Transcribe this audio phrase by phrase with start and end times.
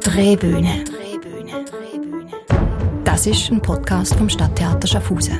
[0.00, 0.84] Drehbühne.
[3.04, 5.38] Das ist ein Podcast vom Stadttheater Schaffhausen.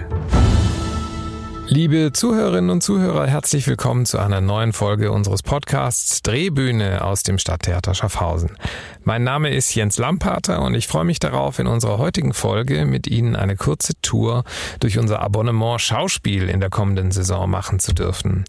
[1.67, 7.38] Liebe Zuhörerinnen und Zuhörer, herzlich willkommen zu einer neuen Folge unseres Podcasts Drehbühne aus dem
[7.38, 8.56] Stadttheater Schaffhausen.
[9.07, 13.07] Mein Name ist Jens Lampater und ich freue mich darauf, in unserer heutigen Folge mit
[13.07, 14.45] Ihnen eine kurze Tour
[14.80, 18.45] durch unser Abonnement Schauspiel in der kommenden Saison machen zu dürfen.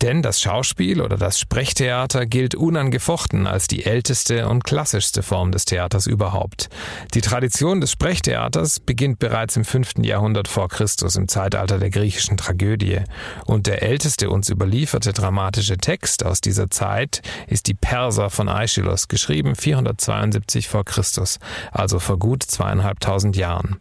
[0.00, 5.66] Denn das Schauspiel oder das Sprechtheater gilt unangefochten als die älteste und klassischste Form des
[5.66, 6.68] Theaters überhaupt.
[7.14, 9.98] Die Tradition des Sprechtheaters beginnt bereits im 5.
[9.98, 13.02] Jahrhundert vor Christus im Zeitalter der griechischen Tragödie.
[13.46, 19.06] Und der älteste uns überlieferte dramatische Text aus dieser Zeit ist die Perser von Aeschylus,
[19.06, 19.54] geschrieben
[19.96, 21.38] 472 vor Christus,
[21.70, 23.78] also vor gut zweieinhalbtausend Jahren.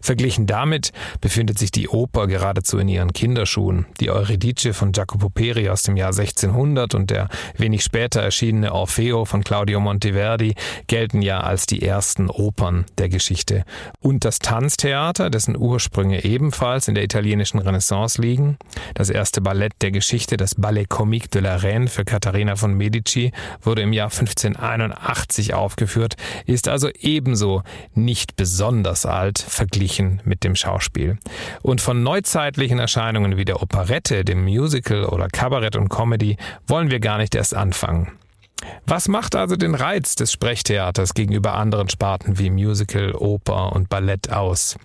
[0.00, 3.86] Verglichen damit befindet sich die Oper geradezu in ihren Kinderschuhen.
[4.00, 9.24] Die Euridice von Jacopo Peri aus dem Jahr 1600 und der wenig später erschienene Orfeo
[9.24, 10.54] von Claudio Monteverdi
[10.86, 13.64] gelten ja als die ersten Opern der Geschichte.
[14.00, 18.58] Und das Tanztheater, dessen Ursprünge ebenfalls in der italienischen Renaissance liegen,
[18.94, 23.32] das erste Ballett der Geschichte, das Ballet Comique de la Reine für Katharina von Medici,
[23.62, 27.62] wurde im Jahr 1581 aufgeführt, ist also ebenso
[27.94, 29.38] nicht besonders alt,
[29.70, 31.18] verglichen mit dem Schauspiel.
[31.62, 36.98] Und von neuzeitlichen Erscheinungen wie der Operette, dem Musical oder Kabarett und Comedy wollen wir
[36.98, 38.12] gar nicht erst anfangen.
[38.84, 44.30] Was macht also den Reiz des Sprechtheaters gegenüber anderen Sparten wie Musical, Oper und Ballett
[44.30, 44.76] aus?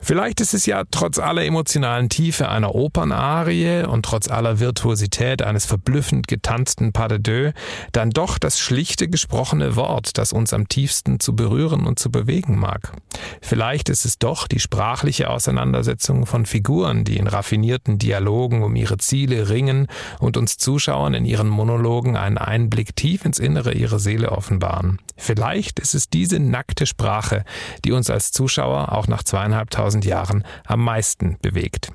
[0.00, 5.66] Vielleicht ist es ja trotz aller emotionalen Tiefe einer Opernarie und trotz aller Virtuosität eines
[5.66, 7.52] verblüffend getanzten Pas de deux
[7.92, 12.58] dann doch das schlichte gesprochene Wort, das uns am tiefsten zu berühren und zu bewegen
[12.58, 12.92] mag.
[13.42, 18.98] Vielleicht ist es doch die sprachliche Auseinandersetzung von Figuren, die in raffinierten Dialogen um ihre
[18.98, 19.86] Ziele ringen
[20.18, 24.98] und uns Zuschauern in ihren Monologen einen Einblick tief ins Innere ihrer Seele offenbaren.
[25.20, 27.44] Vielleicht ist es diese nackte Sprache,
[27.84, 31.90] die uns als Zuschauer auch nach zweieinhalbtausend 2000 Jahren am meisten bewegt.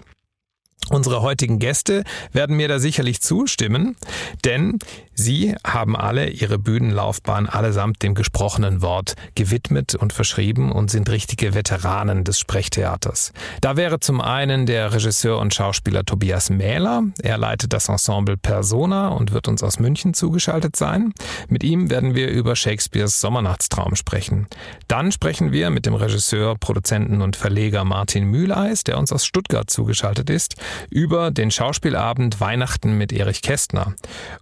[0.90, 3.96] Unsere heutigen Gäste werden mir da sicherlich zustimmen,
[4.44, 4.78] denn
[5.16, 11.54] sie haben alle ihre Bühnenlaufbahn allesamt dem gesprochenen Wort gewidmet und verschrieben und sind richtige
[11.54, 13.34] Veteranen des Sprechtheaters.
[13.62, 17.04] Da wäre zum einen der Regisseur und Schauspieler Tobias Mähler.
[17.22, 21.14] Er leitet das Ensemble Persona und wird uns aus München zugeschaltet sein.
[21.50, 24.48] Mit ihm werden wir über Shakespeares Sommernachtstraum sprechen.
[24.88, 29.70] Dann sprechen wir mit dem Regisseur, Produzenten und Verleger Martin Mühleis, der uns aus Stuttgart
[29.70, 30.56] zugeschaltet ist
[30.90, 33.94] über den Schauspielabend Weihnachten mit Erich Kästner.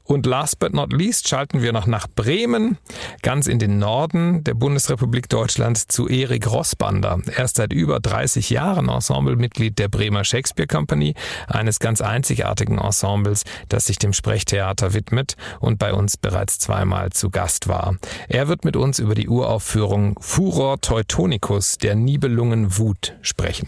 [0.03, 2.77] Und last but not least schalten wir noch nach Bremen,
[3.21, 7.19] ganz in den Norden der Bundesrepublik Deutschland zu Erik Rossbander.
[7.35, 11.15] Er ist seit über 30 Jahren Ensemblemitglied der Bremer Shakespeare Company,
[11.47, 17.29] eines ganz einzigartigen Ensembles, das sich dem Sprechtheater widmet und bei uns bereits zweimal zu
[17.29, 17.97] Gast war.
[18.29, 23.67] Er wird mit uns über die Uraufführung Furor Teutonicus der Nibelungen Wut sprechen.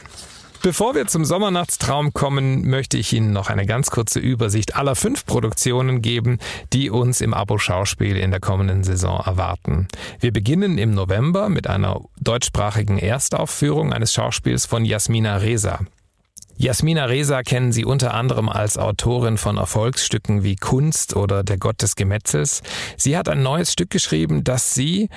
[0.65, 5.23] Bevor wir zum Sommernachtstraum kommen, möchte ich Ihnen noch eine ganz kurze Übersicht aller fünf
[5.27, 6.39] Produktionen geben,
[6.73, 9.87] die uns im Abo-Schauspiel in der kommenden Saison erwarten.
[10.19, 15.81] Wir beginnen im November mit einer deutschsprachigen Erstaufführung eines Schauspiels von Jasmina Reza.
[16.57, 21.83] Jasmina Reza kennen Sie unter anderem als Autorin von Erfolgsstücken wie Kunst oder Der Gott
[21.83, 22.63] des Gemetzels.
[22.97, 25.09] Sie hat ein neues Stück geschrieben, das sie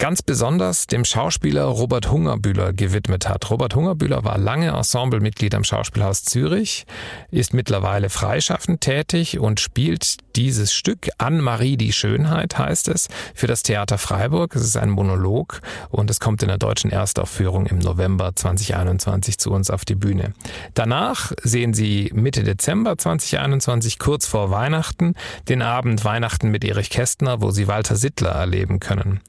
[0.00, 3.50] ganz besonders dem Schauspieler Robert Hungerbühler gewidmet hat.
[3.50, 6.86] Robert Hungerbühler war lange Ensemblemitglied am Schauspielhaus Zürich,
[7.30, 13.62] ist mittlerweile freischaffend tätig und spielt dieses Stück Anne-Marie die Schönheit heißt es für das
[13.62, 14.56] Theater Freiburg.
[14.56, 19.50] Es ist ein Monolog und es kommt in der deutschen Erstaufführung im November 2021 zu
[19.50, 20.32] uns auf die Bühne.
[20.72, 25.14] Danach sehen Sie Mitte Dezember 2021 kurz vor Weihnachten
[25.50, 29.20] den Abend Weihnachten mit Erich Kästner, wo Sie Walter Sittler erleben können.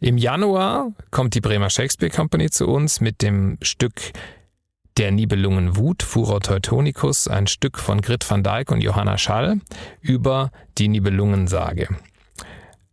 [0.00, 4.00] Im Januar kommt die Bremer Shakespeare Company zu uns mit dem Stück
[4.96, 9.60] Der Nibelungen Wut, Furor Teutonicus, ein Stück von Grit van Dijk und Johanna Schall
[10.00, 11.88] über die Nibelungensage.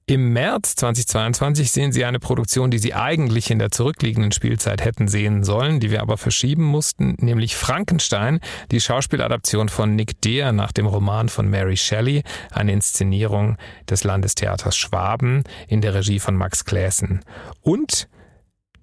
[0.08, 5.08] Im März 2022 sehen Sie eine Produktion, die Sie eigentlich in der zurückliegenden Spielzeit hätten
[5.08, 10.72] sehen sollen, die wir aber verschieben mussten, nämlich Frankenstein, die Schauspieladaption von Nick Deer nach
[10.72, 12.22] dem Roman von Mary Shelley,
[12.52, 13.58] eine Inszenierung
[13.90, 17.22] des Landestheaters Schwaben in der Regie von Max Klässen.
[17.62, 18.08] Und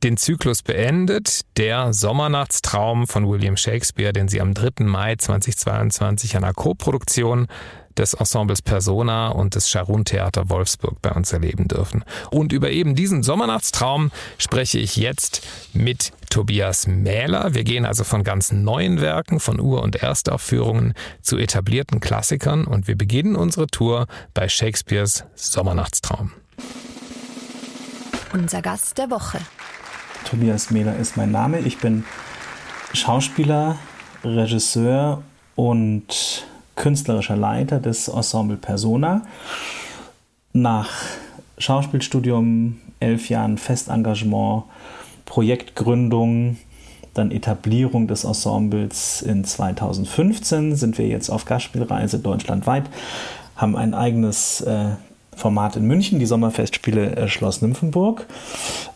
[0.03, 4.85] den Zyklus beendet der Sommernachtstraum von William Shakespeare, den Sie am 3.
[4.85, 7.47] Mai 2022 einer Co-Produktion
[7.99, 12.05] des Ensembles Persona und des Scharun Theater Wolfsburg bei uns erleben dürfen.
[12.31, 15.43] Und über eben diesen Sommernachtstraum spreche ich jetzt
[15.73, 17.55] mit Tobias Mähler.
[17.55, 22.89] Wir gehen also von ganz neuen Werken, von Ur- und Erstaufführungen zu etablierten Klassikern und
[22.89, 26.33] wir beginnen unsere Tour bei Shakespeares Sommernachtstraum.
[28.33, 29.39] Unser Gast der Woche.
[30.25, 31.61] Tobias Mehler ist mein Name.
[31.61, 32.05] Ich bin
[32.95, 33.77] Schauspieler,
[34.25, 35.23] Regisseur
[35.55, 36.47] und
[36.83, 39.23] künstlerischer Leiter des Ensemble Persona.
[40.53, 40.91] Nach
[41.57, 44.65] Schauspielstudium, elf Jahren Festengagement,
[45.25, 46.59] Projektgründung,
[47.15, 52.85] dann Etablierung des Ensembles in 2015 sind wir jetzt auf Gastspielreise deutschlandweit,
[53.55, 54.97] haben ein eigenes äh,
[55.37, 58.27] Format in München, die Sommerfestspiele äh, Schloss Nymphenburg.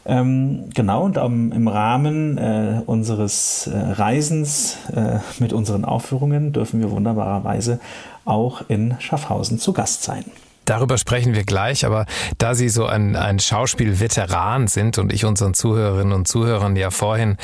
[0.05, 6.81] Ähm, genau, und um, im Rahmen äh, unseres äh, Reisens äh, mit unseren Aufführungen dürfen
[6.81, 7.81] wir wunderbarerweise
[8.25, 10.25] auch in Schaffhausen zu Gast sein.
[10.67, 12.07] Darüber sprechen wir gleich, aber
[12.39, 17.37] da Sie so ein, ein Schauspielveteran sind und ich unseren Zuhörerinnen und Zuhörern ja vorhin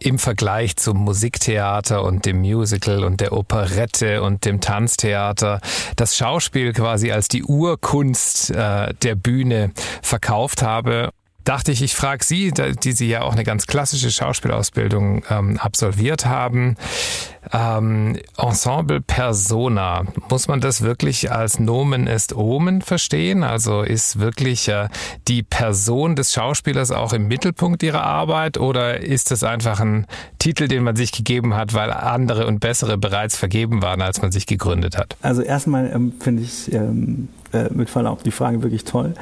[0.00, 5.60] im Vergleich zum Musiktheater und dem Musical und der Operette und dem Tanztheater
[5.96, 9.72] das Schauspiel quasi als die Urkunst äh, der Bühne
[10.02, 11.10] verkauft habe
[11.44, 16.26] dachte ich, ich frage Sie, die Sie ja auch eine ganz klassische Schauspielausbildung ähm, absolviert
[16.26, 16.76] haben.
[17.52, 23.42] Ähm, Ensemble Persona, muss man das wirklich als Nomen est Omen verstehen?
[23.42, 24.88] Also ist wirklich äh,
[25.26, 30.06] die Person des Schauspielers auch im Mittelpunkt Ihrer Arbeit oder ist das einfach ein
[30.38, 34.32] Titel, den man sich gegeben hat, weil andere und bessere bereits vergeben waren, als man
[34.32, 35.16] sich gegründet hat?
[35.22, 39.14] Also erstmal ähm, finde ich ähm, äh, mit Verlaub die Frage wirklich toll.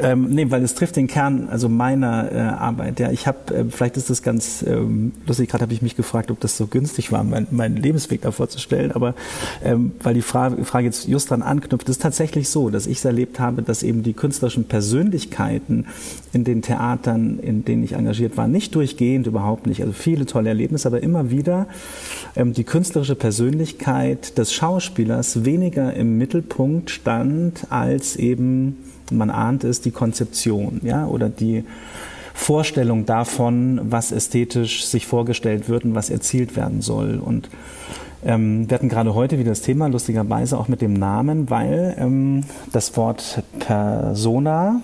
[0.00, 2.98] Ähm, nee, weil es trifft den Kern also meiner äh, Arbeit.
[2.98, 6.30] Ja, ich habe, äh, vielleicht ist das ganz ähm, lustig, gerade habe ich mich gefragt,
[6.30, 9.14] ob das so günstig war, mein, meinen Lebensweg da vorzustellen, aber
[9.62, 13.04] ähm, weil die Frage, Frage jetzt just dran anknüpft, ist tatsächlich so, dass ich es
[13.04, 15.86] erlebt habe, dass eben die künstlerischen Persönlichkeiten
[16.32, 20.48] in den Theatern, in denen ich engagiert war, nicht durchgehend, überhaupt nicht, also viele tolle
[20.48, 21.66] Erlebnisse, aber immer wieder
[22.34, 28.76] ähm, die künstlerische Persönlichkeit des Schauspielers weniger im Mittelpunkt stand als eben
[29.10, 31.64] man ahnt es, die Konzeption, ja, oder die
[32.34, 37.18] Vorstellung davon, was ästhetisch sich vorgestellt wird und was erzielt werden soll.
[37.18, 37.50] Und
[38.24, 42.44] ähm, wir hatten gerade heute wieder das Thema, lustigerweise auch mit dem Namen, weil ähm,
[42.72, 44.80] das Wort Persona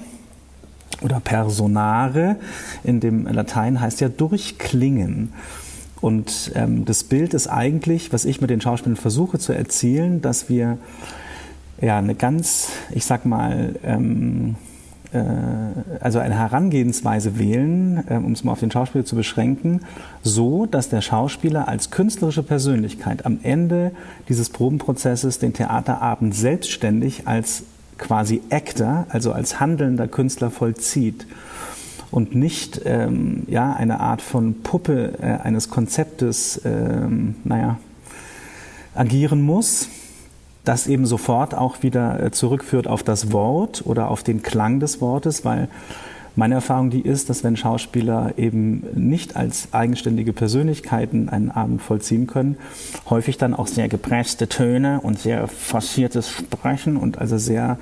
[1.02, 2.36] oder Personare
[2.84, 5.32] in dem Latein heißt ja durchklingen.
[6.00, 10.48] Und ähm, das Bild ist eigentlich, was ich mit den Schauspielern versuche zu erzielen, dass
[10.48, 10.78] wir
[11.80, 14.56] ja eine ganz, ich sag mal, ähm,
[15.12, 15.18] äh,
[16.00, 19.80] also eine Herangehensweise wählen, äh, um es mal auf den Schauspieler zu beschränken,
[20.22, 23.92] so, dass der Schauspieler als künstlerische Persönlichkeit am Ende
[24.28, 27.64] dieses Probenprozesses den Theaterabend selbstständig als
[27.96, 31.26] quasi Actor, also als handelnder Künstler vollzieht
[32.10, 37.78] und nicht ähm, ja, eine Art von Puppe äh, eines Konzeptes, ähm, naja,
[38.94, 39.88] agieren muss,
[40.68, 45.00] das eben sofort auch wieder äh, zurückführt auf das Wort oder auf den Klang des
[45.00, 45.68] Wortes, weil
[46.36, 52.26] meine Erfahrung die ist, dass wenn Schauspieler eben nicht als eigenständige Persönlichkeiten einen Abend vollziehen
[52.26, 52.58] können,
[53.08, 57.78] häufig dann auch sehr gepresste Töne und sehr forciertes Sprechen und also sehr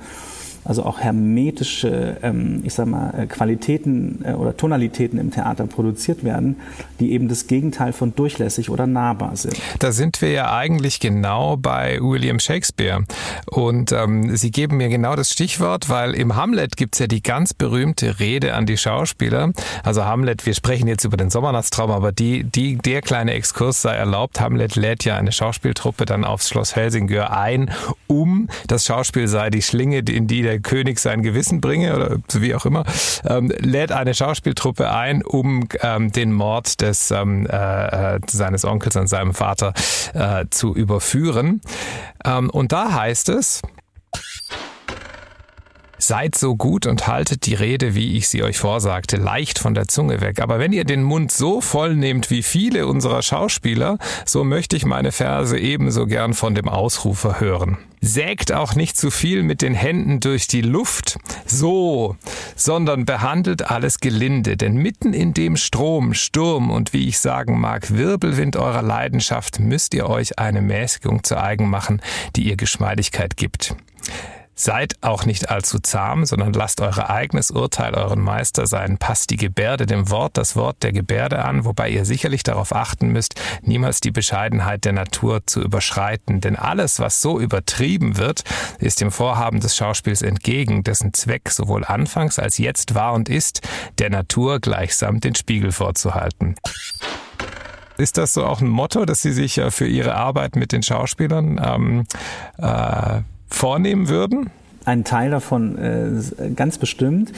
[0.67, 6.25] also auch hermetische, ähm, ich sag mal, äh, Qualitäten äh, oder Tonalitäten im Theater produziert
[6.25, 6.57] werden,
[6.99, 9.55] die eben das Gegenteil von durchlässig oder nahbar sind.
[9.79, 13.05] Da sind wir ja eigentlich genau bei William Shakespeare.
[13.45, 17.53] Und ähm, Sie geben mir genau das Stichwort, weil im Hamlet gibt's ja die ganz
[17.53, 19.53] berühmte Rede an die Schauspieler.
[19.83, 23.95] Also Hamlet, wir sprechen jetzt über den Sommernachtstraum, aber die, die, der kleine Exkurs sei
[23.95, 24.41] erlaubt.
[24.41, 27.71] Hamlet lädt ja eine Schauspieltruppe dann aufs Schloss Helsingör ein,
[28.07, 32.55] um das Schauspiel sei die Schlinge, in die der König sein Gewissen bringe oder wie
[32.55, 32.83] auch immer,
[33.25, 38.97] ähm, lädt eine Schauspieltruppe ein, um ähm, den Mord des ähm, äh, äh, seines Onkels
[38.97, 39.73] an seinem Vater
[40.13, 41.61] äh, zu überführen.
[42.25, 43.61] Ähm, und da heißt es,
[45.99, 49.87] Seid so gut und haltet die Rede, wie ich sie euch vorsagte, leicht von der
[49.87, 50.39] Zunge weg.
[50.39, 54.85] Aber wenn ihr den Mund so voll nehmt wie viele unserer Schauspieler, so möchte ich
[54.85, 57.79] meine Verse ebenso gern von dem Ausrufer hören.
[57.99, 62.15] Sägt auch nicht zu viel mit den Händen durch die Luft, so,
[62.55, 67.97] sondern behandelt alles gelinde, denn mitten in dem Strom, Sturm und wie ich sagen mag,
[67.97, 72.03] Wirbelwind eurer Leidenschaft müsst ihr euch eine Mäßigung zu eigen machen,
[72.35, 73.75] die ihr Geschmeidigkeit gibt.
[74.59, 78.97] Seid auch nicht allzu zahm, sondern lasst euer eigenes Urteil euren Meister sein.
[78.97, 83.09] Passt die Gebärde dem Wort, das Wort der Gebärde an, wobei ihr sicherlich darauf achten
[83.09, 86.41] müsst, niemals die Bescheidenheit der Natur zu überschreiten.
[86.41, 88.45] Denn alles, was so übertrieben wird,
[88.79, 93.61] ist dem Vorhaben des Schauspiels entgegen, dessen Zweck sowohl anfangs als jetzt war und ist,
[93.99, 96.55] der Natur gleichsam den Spiegel vorzuhalten.
[97.99, 101.61] Ist das so auch ein Motto, dass Sie sich für Ihre Arbeit mit den Schauspielern
[101.63, 102.03] ähm,
[102.57, 104.49] äh, vornehmen würden?
[104.85, 107.33] Ein Teil davon äh, ganz bestimmt.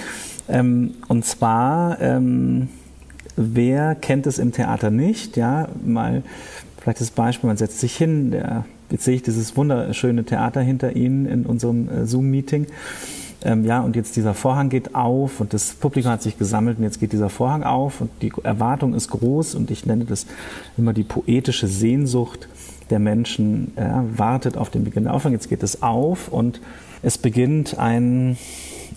[0.48, 2.70] Ähm, und zwar, ähm,
[3.36, 5.38] wer kennt es im Theater nicht?
[5.38, 6.24] Ja, mal
[6.80, 10.96] vielleicht das Beispiel, man setzt sich hin, der, jetzt sehe ich dieses wunderschöne Theater hinter
[10.96, 12.68] Ihnen in unserem äh, Zoom-Meeting.
[13.42, 16.84] Ähm, ja, und jetzt dieser Vorhang geht auf und das Publikum hat sich gesammelt und
[16.84, 20.26] jetzt geht dieser Vorhang auf und die Erwartung ist groß und ich nenne das
[20.78, 22.50] immer die poetische Sehnsucht
[22.90, 25.34] der Menschen, ja, wartet auf den Beginn der Aufführung.
[25.34, 26.62] Jetzt geht es auf und
[27.02, 28.38] es beginnt ein,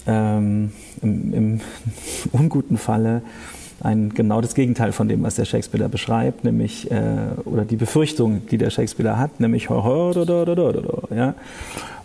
[0.07, 0.73] ähm,
[1.03, 1.61] im, im
[2.33, 3.23] unguten Falle,
[3.81, 8.47] ein genau das Gegenteil von dem, was der Shakespeare beschreibt, nämlich äh, oder die Befürchtung,
[8.47, 9.69] die der Shakespeare hat, nämlich
[11.15, 11.35] ja.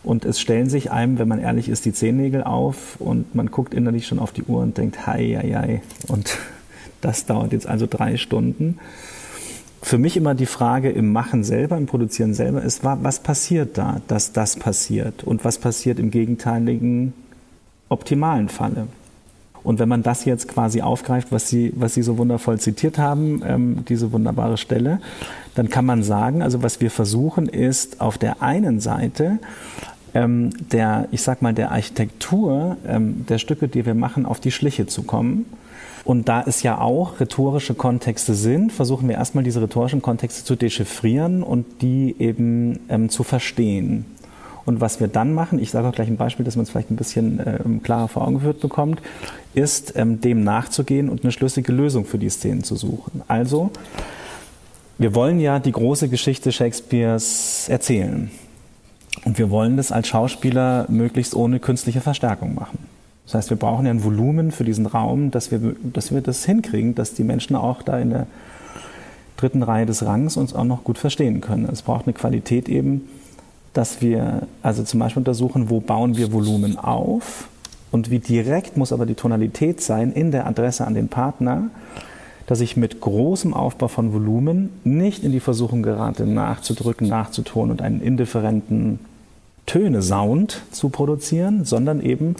[0.03, 3.73] Und es stellen sich einem, wenn man ehrlich ist, die Zehennägel auf und man guckt
[3.73, 5.81] innerlich schon auf die Uhr und denkt, hei, hei, hei.
[6.07, 6.37] Und
[7.01, 8.79] das dauert jetzt also drei Stunden.
[9.81, 14.01] Für mich immer die Frage im Machen selber, im Produzieren selber ist, was passiert da,
[14.07, 15.23] dass das passiert?
[15.23, 17.13] Und was passiert im gegenteiligen
[17.89, 18.87] optimalen Falle?
[19.63, 23.41] Und wenn man das jetzt quasi aufgreift, was Sie, was Sie so wundervoll zitiert haben,
[23.45, 24.99] ähm, diese wunderbare Stelle,
[25.55, 29.39] dann kann man sagen, also was wir versuchen ist auf der einen Seite
[30.13, 34.51] ähm, der, ich sag mal, der Architektur ähm, der Stücke, die wir machen, auf die
[34.51, 35.45] Schliche zu kommen.
[36.07, 40.55] Und da es ja auch rhetorische Kontexte sind, versuchen wir erstmal diese rhetorischen Kontexte zu
[40.55, 44.05] dechiffrieren und die eben ähm, zu verstehen.
[44.63, 46.91] Und was wir dann machen, ich sage auch gleich ein Beispiel, dass man es vielleicht
[46.91, 49.01] ein bisschen äh, klarer vor Augen geführt bekommt,
[49.53, 53.21] ist ähm, dem nachzugehen und eine schlüssige Lösung für die Szenen zu suchen.
[53.27, 53.71] Also,
[54.97, 58.31] wir wollen ja die große Geschichte Shakespeares erzählen.
[59.25, 62.77] Und wir wollen das als Schauspieler möglichst ohne künstliche Verstärkung machen.
[63.27, 66.45] Das heißt, wir brauchen ja ein Volumen für diesen Raum, dass wir, dass wir das
[66.45, 68.27] hinkriegen, dass die Menschen auch da in der
[69.35, 71.67] dritten Reihe des Rangs uns auch noch gut verstehen können.
[71.71, 73.09] Es braucht eine Qualität eben,
[73.73, 77.49] dass wir also zum Beispiel untersuchen, wo bauen wir Volumen auf
[77.91, 81.69] und wie direkt muss aber die Tonalität sein in der Adresse an den Partner,
[82.47, 87.81] dass ich mit großem Aufbau von Volumen nicht in die Versuchung gerate, nachzudrücken, nachzutonen und
[87.81, 88.99] einen indifferenten
[89.67, 92.35] Töne-Sound zu produzieren, sondern eben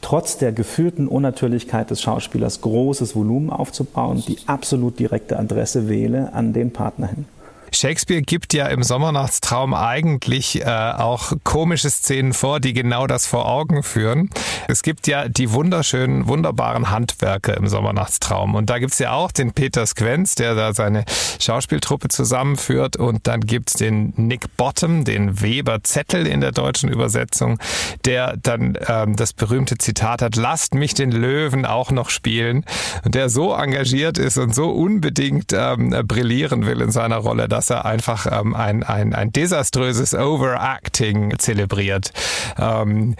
[0.00, 6.54] trotz der gefühlten Unnatürlichkeit des Schauspielers großes Volumen aufzubauen, die absolut direkte Adresse wähle an
[6.54, 7.26] den Partner hin.
[7.72, 13.46] Shakespeare gibt ja im Sommernachtstraum eigentlich äh, auch komische Szenen vor, die genau das vor
[13.48, 14.30] Augen führen.
[14.68, 18.54] Es gibt ja die wunderschönen, wunderbaren Handwerker im Sommernachtstraum.
[18.54, 21.04] Und da gibt's ja auch den Peter Squenz, der da seine
[21.38, 22.96] Schauspieltruppe zusammenführt.
[22.96, 27.58] Und dann gibt's den Nick Bottom, den Weber Zettel in der deutschen Übersetzung,
[28.04, 32.64] der dann ähm, das berühmte Zitat hat, lasst mich den Löwen auch noch spielen.
[33.04, 37.70] Und der so engagiert ist und so unbedingt ähm, brillieren will in seiner Rolle, dass
[37.70, 42.12] er einfach ähm, ein, ein, ein desaströses Overacting zelebriert.
[42.56, 43.16] Ähm,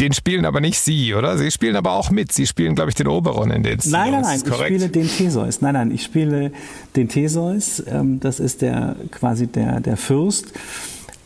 [0.00, 1.36] den spielen aber nicht Sie, oder?
[1.36, 2.32] Sie spielen aber auch mit.
[2.32, 3.78] Sie spielen, glaube ich, den Oberon in den.
[3.84, 5.60] Nein, nein, nein, ich spiele den Theseus.
[5.60, 6.50] Nein, nein, ich spiele
[6.96, 7.82] den Theseus.
[7.86, 10.54] Ähm, das ist der quasi der, der Fürst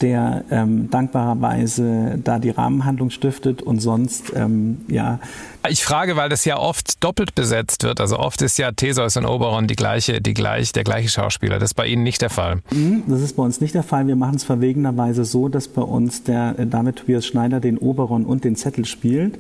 [0.00, 5.20] der ähm, dankbarerweise da die Rahmenhandlung stiftet und sonst ähm, ja.
[5.68, 8.00] Ich frage, weil das ja oft doppelt besetzt wird.
[8.00, 11.58] Also oft ist ja Theseus und Oberon die gleiche, die gleich, der gleiche Schauspieler.
[11.58, 12.60] Das ist bei Ihnen nicht der Fall.
[12.70, 14.06] Mhm, das ist bei uns nicht der Fall.
[14.06, 18.24] Wir machen es verwegenerweise so, dass bei uns der äh, David Tobias Schneider den Oberon
[18.24, 19.38] und den Zettel spielt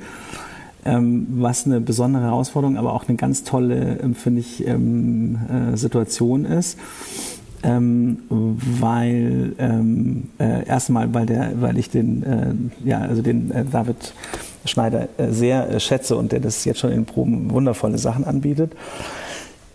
[0.86, 5.76] ähm, was eine besondere Herausforderung, aber auch eine ganz tolle, ähm, finde ich, ähm, äh,
[5.76, 6.78] Situation ist
[7.66, 13.64] ähm, weil ähm, äh, erstmal, weil der, weil ich den, äh, ja, also den äh,
[13.64, 14.14] David
[14.64, 18.72] Schneider äh, sehr äh, schätze und der das jetzt schon in Proben wundervolle Sachen anbietet.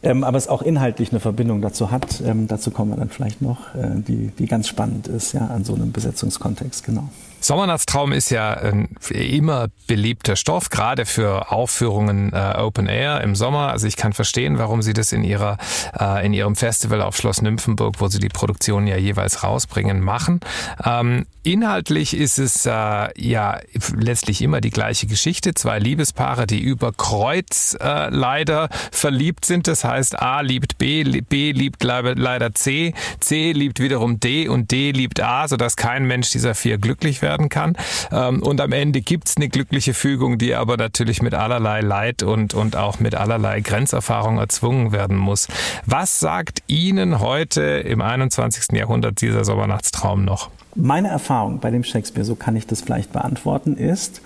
[0.03, 2.21] Ähm, aber es auch inhaltlich eine Verbindung dazu hat.
[2.25, 5.65] Ähm, dazu kommen wir dann vielleicht noch, äh, die, die ganz spannend ist, ja, an
[5.65, 7.09] so einem Besetzungskontext, genau.
[7.41, 13.71] Sommernachtstraum ist ja ein immer beliebter Stoff, gerade für Aufführungen äh, Open Air im Sommer.
[13.71, 15.57] Also ich kann verstehen, warum Sie das in ihrer
[15.99, 20.39] äh, in ihrem Festival auf Schloss Nymphenburg, wo Sie die Produktion ja jeweils rausbringen, machen.
[20.85, 22.69] Ähm, inhaltlich ist es äh,
[23.17, 23.59] ja
[23.95, 25.55] letztlich immer die gleiche Geschichte.
[25.55, 29.67] Zwei Liebespaare, die über Kreuz äh, leider verliebt sind.
[29.67, 34.91] Das heißt, A liebt B, B liebt leider C, C liebt wiederum D und D
[34.91, 37.75] liebt A, sodass kein Mensch dieser vier glücklich wird werden kann.
[38.11, 42.53] Ähm, und am Ende gibt's eine glückliche Fügung, die aber natürlich mit allerlei Leid und,
[42.53, 45.47] und auch mit allerlei Grenzerfahrung erzwungen werden muss.
[45.85, 48.77] Was sagt Ihnen heute im 21.
[48.77, 50.49] Jahrhundert dieser Sommernachtstraum noch?
[50.75, 54.21] Meine Erfahrung bei dem Shakespeare, so kann ich das vielleicht beantworten, ist,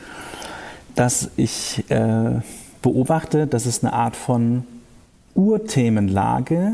[0.96, 2.42] dass ich äh,
[2.82, 4.64] beobachte, dass es eine Art von
[5.34, 6.74] Urthemenlage,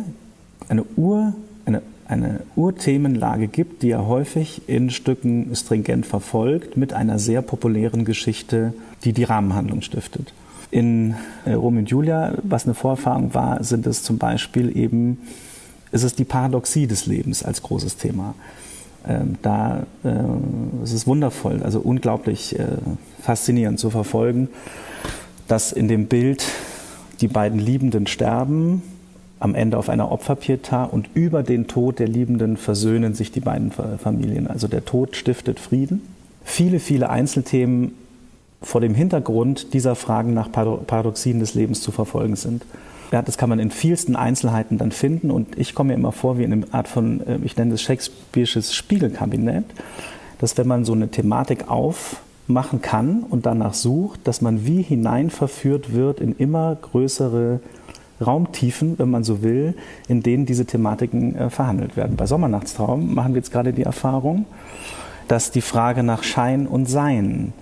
[0.70, 1.34] eine Ur,
[1.66, 8.04] eine eine Urthemenlage gibt, die er häufig in Stücken stringent verfolgt, mit einer sehr populären
[8.04, 10.34] Geschichte, die die Rahmenhandlung stiftet.
[10.72, 11.16] In
[11.46, 15.20] äh, Rom und Julia, was eine Vorerfahrung war, sind es zum Beispiel eben,
[15.92, 18.36] ist es die Paradoxie des Lebens als großes Thema.
[19.08, 20.10] Ähm, da äh,
[20.84, 22.68] es ist wundervoll, also unglaublich äh,
[23.22, 24.50] faszinierend zu verfolgen,
[25.48, 26.46] dass in dem Bild
[27.22, 28.82] die beiden Liebenden sterben,
[29.42, 33.72] am Ende auf einer Opferpietà und über den Tod der Liebenden versöhnen sich die beiden
[33.72, 34.48] Familien.
[34.48, 36.02] Also der Tod stiftet Frieden.
[36.46, 37.94] Viele, viele Einzelthemen
[38.62, 42.64] vor dem Hintergrund dieser Fragen nach Paradoxien des Lebens zu verfolgen sind.
[43.12, 46.38] Ja, das kann man in vielsten Einzelheiten dann finden und ich komme mir immer vor
[46.38, 49.66] wie in einer Art von, äh, ich nenne es Shakespeare'sches Spiegelkabinett,
[50.38, 55.94] dass wenn man so eine Thematik aufmachen kann und danach sucht, dass man wie hineinverführt
[55.94, 57.60] wird in immer größere
[58.26, 59.76] Raumtiefen, wenn man so will,
[60.08, 62.16] in denen diese Thematiken äh, verhandelt werden.
[62.16, 64.46] Bei Sommernachtstraum machen wir jetzt gerade die Erfahrung,
[65.28, 67.54] dass die Frage nach Schein und Sein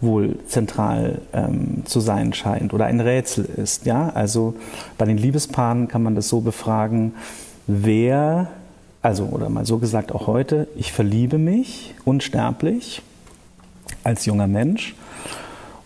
[0.00, 3.86] wohl zentral ähm, zu sein scheint oder ein Rätsel ist.
[3.86, 4.08] Ja?
[4.10, 4.54] Also
[4.96, 7.12] bei den Liebespaaren kann man das so befragen,
[7.66, 8.48] wer,
[9.02, 13.02] also oder mal so gesagt auch heute, ich verliebe mich unsterblich
[14.04, 14.94] als junger Mensch.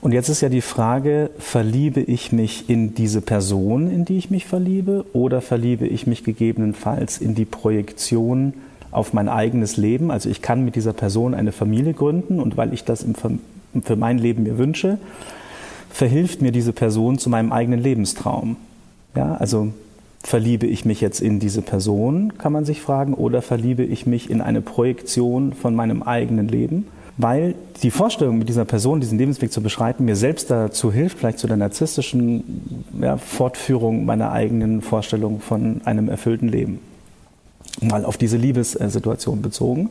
[0.05, 4.29] Und jetzt ist ja die Frage, verliebe ich mich in diese Person, in die ich
[4.29, 8.53] mich verliebe, oder verliebe ich mich gegebenenfalls in die Projektion
[8.91, 10.11] auf mein eigenes Leben?
[10.11, 13.07] Also ich kann mit dieser Person eine Familie gründen und weil ich das
[13.83, 14.99] für mein Leben mir wünsche,
[15.89, 18.57] verhilft mir diese Person zu meinem eigenen Lebenstraum.
[19.17, 19.73] Ja, also
[20.23, 24.29] verliebe ich mich jetzt in diese Person, kann man sich fragen, oder verliebe ich mich
[24.29, 26.89] in eine Projektion von meinem eigenen Leben?
[27.17, 31.39] Weil die Vorstellung, mit dieser Person diesen Lebensweg zu beschreiten, mir selbst dazu hilft, vielleicht
[31.39, 36.81] zu der narzisstischen ja, Fortführung meiner eigenen Vorstellung von einem erfüllten Leben.
[37.81, 39.91] Mal auf diese Liebessituation bezogen.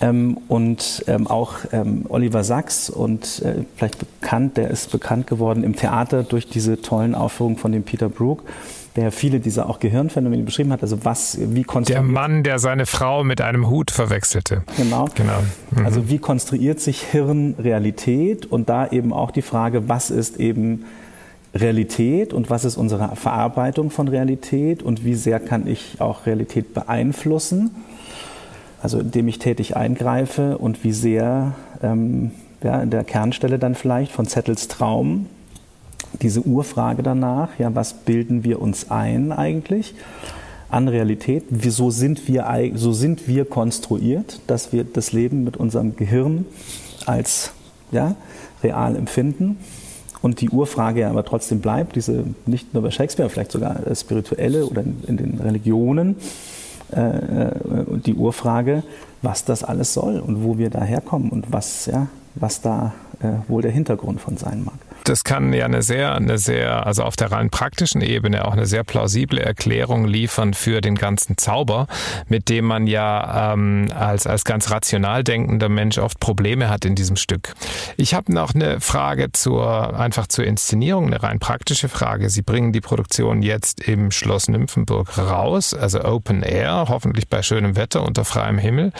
[0.00, 5.62] Ähm, und ähm, auch ähm, Oliver Sachs und äh, vielleicht bekannt, der ist bekannt geworden
[5.62, 8.42] im Theater durch diese tollen Aufführungen von dem Peter Brook
[8.96, 10.82] der viele dieser auch Gehirnphänomene beschrieben hat.
[10.82, 12.04] Also was, wie konstruiert...
[12.04, 14.64] Der Mann, der seine Frau mit einem Hut verwechselte.
[14.76, 15.06] Genau.
[15.14, 15.38] genau.
[15.70, 15.86] Mhm.
[15.86, 20.84] Also wie konstruiert sich Hirn Realität und da eben auch die Frage, was ist eben
[21.54, 26.74] Realität und was ist unsere Verarbeitung von Realität und wie sehr kann ich auch Realität
[26.74, 27.70] beeinflussen
[28.82, 32.30] also indem ich tätig eingreife und wie sehr ähm,
[32.62, 35.26] ja, in der Kernstelle dann vielleicht von Zettels Traum
[36.20, 39.94] diese Urfrage danach, ja, was bilden wir uns ein eigentlich
[40.68, 41.44] an Realität?
[41.50, 46.46] Wieso sind wir, so sind wir konstruiert, dass wir das Leben mit unserem Gehirn
[47.06, 47.52] als
[47.92, 48.16] ja,
[48.62, 49.58] real empfinden?
[50.22, 54.82] Und die Urfrage aber trotzdem bleibt, diese nicht nur bei Shakespeare, vielleicht sogar spirituelle oder
[54.82, 56.16] in, in den Religionen,
[56.92, 57.52] äh, äh,
[58.04, 58.82] die Urfrage,
[59.22, 62.92] was das alles soll und wo wir daherkommen und was, ja, was da
[63.22, 64.78] äh, wohl der Hintergrund von sein mag
[65.10, 68.66] das kann ja eine sehr, eine sehr, also auf der rein praktischen Ebene auch eine
[68.66, 71.88] sehr plausible Erklärung liefern für den ganzen Zauber,
[72.28, 76.94] mit dem man ja ähm, als, als ganz rational denkender Mensch oft Probleme hat in
[76.94, 77.54] diesem Stück.
[77.96, 82.30] Ich habe noch eine Frage zur, einfach zur Inszenierung, eine rein praktische Frage.
[82.30, 87.74] Sie bringen die Produktion jetzt im Schloss Nymphenburg raus, also Open Air, hoffentlich bei schönem
[87.74, 88.92] Wetter unter freiem Himmel.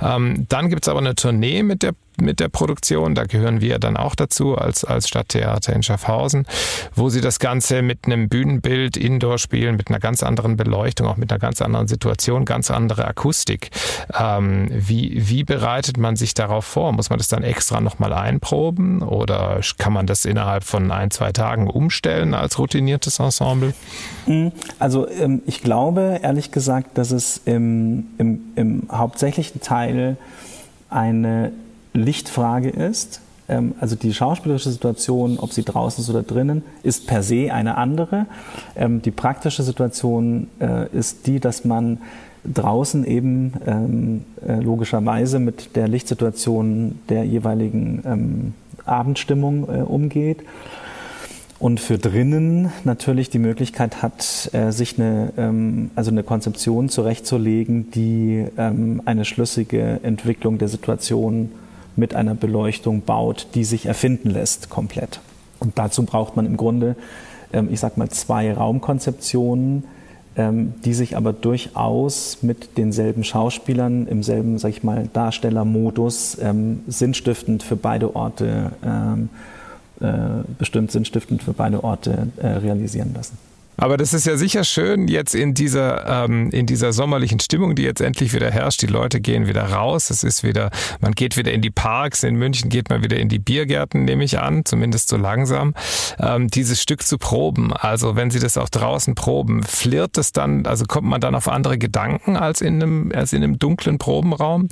[0.00, 3.14] Ähm, dann gibt's aber eine Tournee mit der mit der Produktion.
[3.14, 6.46] Da gehören wir dann auch dazu als, als Stadttheater in Schaffhausen,
[6.94, 11.16] wo sie das Ganze mit einem Bühnenbild indoor spielen, mit einer ganz anderen Beleuchtung, auch
[11.16, 13.70] mit einer ganz anderen Situation, ganz andere Akustik.
[14.18, 16.92] Ähm, wie, wie bereitet man sich darauf vor?
[16.92, 21.32] Muss man das dann extra nochmal einproben oder kann man das innerhalb von ein, zwei
[21.32, 23.74] Tagen umstellen als routiniertes Ensemble?
[24.26, 30.16] Hm, also ähm, ich glaube ehrlich gesagt, dass es im, im, im hauptsächlichen Teil
[30.88, 31.52] eine
[31.96, 33.20] Lichtfrage ist.
[33.48, 37.76] Ähm, also die schauspielerische Situation, ob sie draußen ist oder drinnen, ist per se eine
[37.76, 38.26] andere.
[38.76, 41.98] Ähm, die praktische Situation äh, ist die, dass man
[42.44, 48.54] draußen eben ähm, äh, logischerweise mit der Lichtsituation der jeweiligen
[48.84, 50.44] Abendstimmung äh, umgeht
[51.58, 59.24] und für drinnen natürlich die Möglichkeit hat, sich eine, also eine Konzeption zurechtzulegen, die eine
[59.24, 61.50] schlüssige Entwicklung der Situation
[61.96, 65.20] mit einer Beleuchtung baut, die sich erfinden lässt komplett.
[65.58, 66.96] Und dazu braucht man im Grunde,
[67.52, 69.84] ähm, ich sag mal, zwei Raumkonzeptionen,
[70.36, 76.80] ähm, die sich aber durchaus mit denselben Schauspielern im selben, sag ich mal, Darstellermodus ähm,
[76.86, 78.72] sinnstiftend für beide Orte,
[79.98, 80.06] äh,
[80.58, 83.38] bestimmt sinnstiftend für beide Orte äh, realisieren lassen.
[83.76, 87.82] Aber das ist ja sicher schön jetzt in dieser, ähm, in dieser sommerlichen Stimmung, die
[87.82, 88.82] jetzt endlich wieder herrscht.
[88.82, 90.10] Die Leute gehen wieder raus.
[90.10, 92.22] Es ist wieder, man geht wieder in die Parks.
[92.22, 95.74] In München geht man wieder in die Biergärten, nehme ich an, zumindest so langsam.
[96.18, 97.72] Ähm, dieses Stück zu proben.
[97.72, 101.48] Also wenn Sie das auch draußen proben, flirrt es dann, also kommt man dann auf
[101.48, 104.68] andere Gedanken als in einem, als in einem dunklen Probenraum?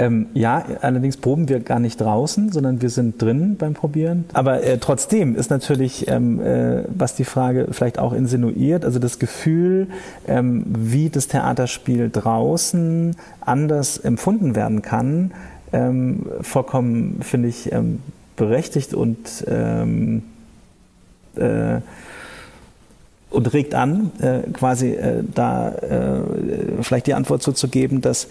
[0.00, 4.24] Ähm, ja, allerdings proben wir gar nicht draußen, sondern wir sind drin beim Probieren.
[4.32, 9.18] Aber äh, trotzdem ist natürlich, ähm, äh, was die Frage vielleicht auch insinuiert, also das
[9.18, 9.88] Gefühl,
[10.26, 15.32] ähm, wie das Theaterspiel draußen anders empfunden werden kann,
[15.72, 18.00] ähm, vollkommen, finde ich, ähm,
[18.36, 20.22] berechtigt und ähm,
[21.36, 21.80] äh,
[23.28, 28.26] und regt an, äh, quasi äh, da äh, vielleicht die Antwort so zu geben, dass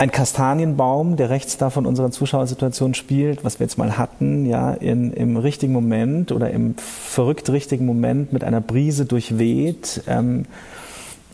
[0.00, 4.72] ein Kastanienbaum, der rechts da von unserer Zuschauersituation spielt, was wir jetzt mal hatten, ja,
[4.72, 10.46] in, im richtigen Moment oder im verrückt richtigen Moment mit einer Brise durchweht, ähm,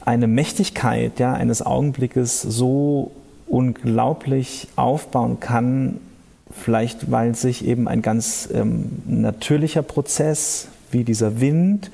[0.05, 3.13] eine Mächtigkeit ja, eines Augenblickes so
[3.47, 6.01] unglaublich aufbauen kann,
[6.51, 11.93] vielleicht weil sich eben ein ganz ähm, natürlicher Prozess wie dieser Wind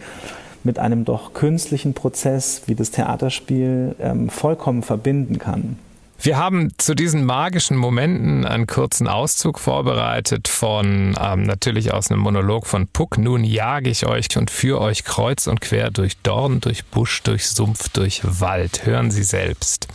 [0.65, 5.77] mit einem doch künstlichen Prozess wie das Theaterspiel ähm, vollkommen verbinden kann.
[6.25, 12.21] Wir haben zu diesen magischen Momenten einen kurzen Auszug vorbereitet von ähm, natürlich aus einem
[12.21, 13.19] Monolog von Puck.
[13.19, 17.49] Nun jage ich euch und führe euch kreuz und quer durch Dorn, durch Busch, durch
[17.49, 18.87] Sumpf, durch Wald.
[18.87, 19.89] Hören Sie selbst.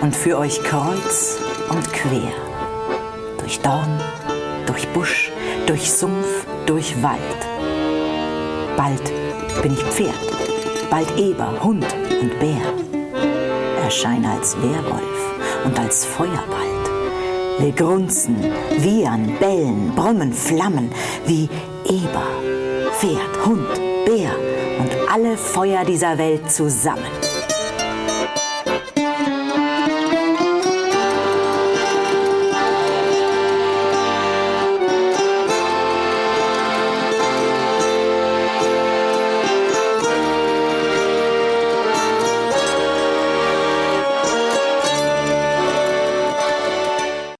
[0.00, 2.32] Und für euch kreuz und quer.
[3.38, 4.00] Durch Dorn,
[4.66, 5.30] durch Busch,
[5.66, 7.20] durch Sumpf, durch Wald.
[8.76, 9.12] Bald
[9.62, 10.14] bin ich Pferd,
[10.90, 11.86] bald Eber, Hund
[12.20, 12.62] und Bär.
[13.82, 16.70] Erscheine als Werwolf und als Feuerbald.
[17.58, 18.36] Will grunzen,
[18.78, 20.90] wiehern, bellen, brummen, flammen,
[21.26, 21.48] wie
[21.84, 22.26] Eber,
[22.98, 23.74] Pferd, Hund,
[24.06, 24.30] Bär
[24.78, 27.29] und alle Feuer dieser Welt zusammen.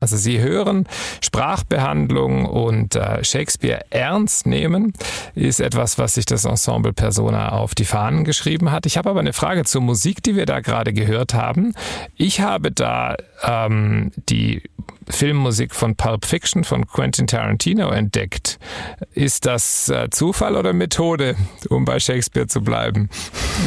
[0.02, 0.88] Also Sie hören,
[1.20, 4.94] Sprachbehandlung und äh, Shakespeare ernst nehmen,
[5.34, 8.86] ist etwas, was sich das Ensemble Persona auf die Fahnen geschrieben hat.
[8.86, 11.74] Ich habe aber eine Frage zur Musik, die wir da gerade gehört haben.
[12.16, 14.62] Ich habe da ähm, die
[15.06, 18.58] Filmmusik von Pulp Fiction von Quentin Tarantino entdeckt.
[19.12, 21.36] Ist das äh, Zufall oder Methode,
[21.68, 23.10] um bei Shakespeare zu bleiben?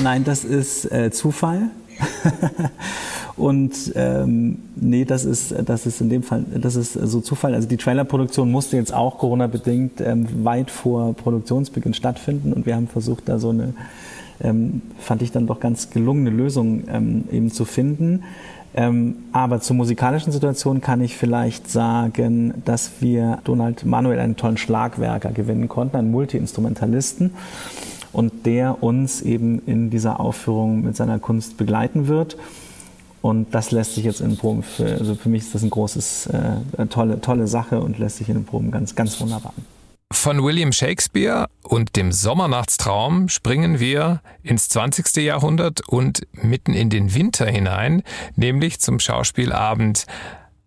[0.01, 1.69] Nein, das ist äh, Zufall.
[3.35, 7.55] Und ähm, nee, das ist, das ist in dem Fall, das ist so Zufall.
[7.55, 12.87] Also die Trailerproduktion musste jetzt auch Corona-bedingt ähm, weit vor Produktionsbeginn stattfinden und wir haben
[12.87, 13.73] versucht, da so eine,
[14.39, 18.23] ähm, fand ich dann doch ganz gelungene Lösung ähm, eben zu finden.
[18.75, 24.57] Ähm, aber zur musikalischen Situation kann ich vielleicht sagen, dass wir Donald Manuel einen tollen
[24.57, 27.31] Schlagwerker gewinnen konnten, einen Multi-Instrumentalisten
[28.13, 32.37] und der uns eben in dieser Aufführung mit seiner Kunst begleiten wird.
[33.21, 36.27] Und das lässt sich jetzt in Proben, für, also für mich ist das eine großes,
[36.27, 39.53] äh, tolle, tolle Sache und lässt sich in den Proben ganz, ganz wunderbar.
[40.11, 45.23] Von William Shakespeare und dem Sommernachtstraum springen wir ins 20.
[45.23, 48.03] Jahrhundert und mitten in den Winter hinein,
[48.35, 50.05] nämlich zum Schauspielabend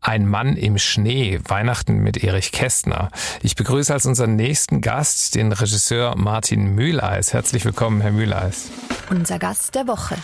[0.07, 3.11] ein Mann im Schnee, Weihnachten mit Erich Kästner.
[3.43, 7.33] Ich begrüße als unseren nächsten Gast den Regisseur Martin Mühleis.
[7.33, 8.71] Herzlich willkommen, Herr Mühleis.
[9.11, 10.17] Unser Gast der Woche.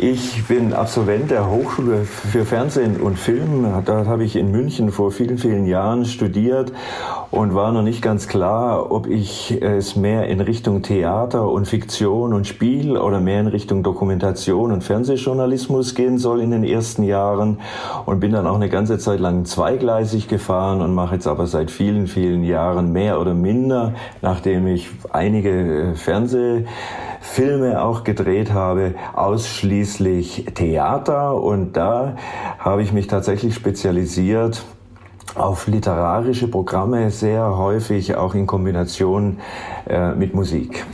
[0.00, 3.66] Ich bin Absolvent der Hochschule für Fernsehen und Film.
[3.84, 6.72] Da habe ich in München vor vielen, vielen Jahren studiert
[7.32, 12.32] und war noch nicht ganz klar, ob ich es mehr in Richtung Theater und Fiktion
[12.32, 17.58] und Spiel oder mehr in Richtung Dokumentation und Fernsehjournalismus gehen soll in den ersten Jahren
[18.06, 21.72] und bin dann auch eine ganze Zeit lang zweigleisig gefahren und mache jetzt aber seit
[21.72, 26.66] vielen, vielen Jahren mehr oder minder, nachdem ich einige Fernseh
[27.28, 32.16] Filme auch gedreht habe, ausschließlich Theater und da
[32.58, 34.64] habe ich mich tatsächlich spezialisiert
[35.34, 39.38] auf literarische Programme, sehr häufig auch in Kombination
[39.88, 40.84] äh, mit Musik.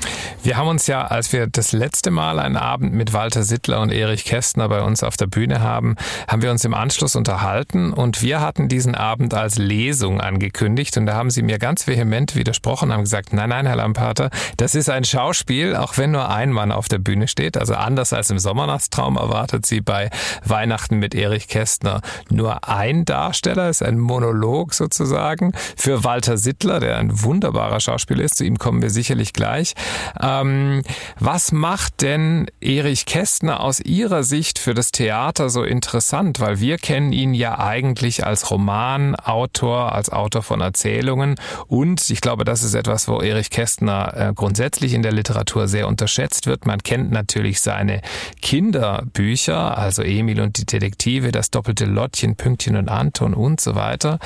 [0.44, 3.90] Wir haben uns ja, als wir das letzte Mal einen Abend mit Walter Sittler und
[3.90, 5.96] Erich Kästner bei uns auf der Bühne haben,
[6.28, 11.07] haben wir uns im Anschluss unterhalten und wir hatten diesen Abend als Lesung angekündigt und
[11.07, 14.28] da haben sie mir ganz vehement widersprochen, haben gesagt, nein, nein, Herr Lampater,
[14.59, 17.57] das ist ein Schauspiel, auch wenn nur ein Mann auf der Bühne steht.
[17.57, 20.11] Also anders als im Sommernachtstraum erwartet sie bei
[20.44, 25.52] Weihnachten mit Erich Kästner nur ein Darsteller, ist ein Monolog sozusagen.
[25.74, 29.72] Für Walter Sittler, der ein wunderbarer Schauspieler ist, zu ihm kommen wir sicherlich gleich.
[30.40, 30.83] Ähm,
[31.18, 36.40] was macht denn Erich Kästner aus Ihrer Sicht für das Theater so interessant?
[36.40, 41.37] Weil wir kennen ihn ja eigentlich als Romanautor, als Autor von Erzählungen
[41.68, 45.88] und ich glaube, das ist etwas, wo Erich Kästner äh, grundsätzlich in der Literatur sehr
[45.88, 46.66] unterschätzt wird.
[46.66, 48.01] Man kennt natürlich seine
[48.42, 54.18] Kinderbücher, also Emil und die Detektive, das doppelte Lottchen, Pünktchen und Anton und so weiter.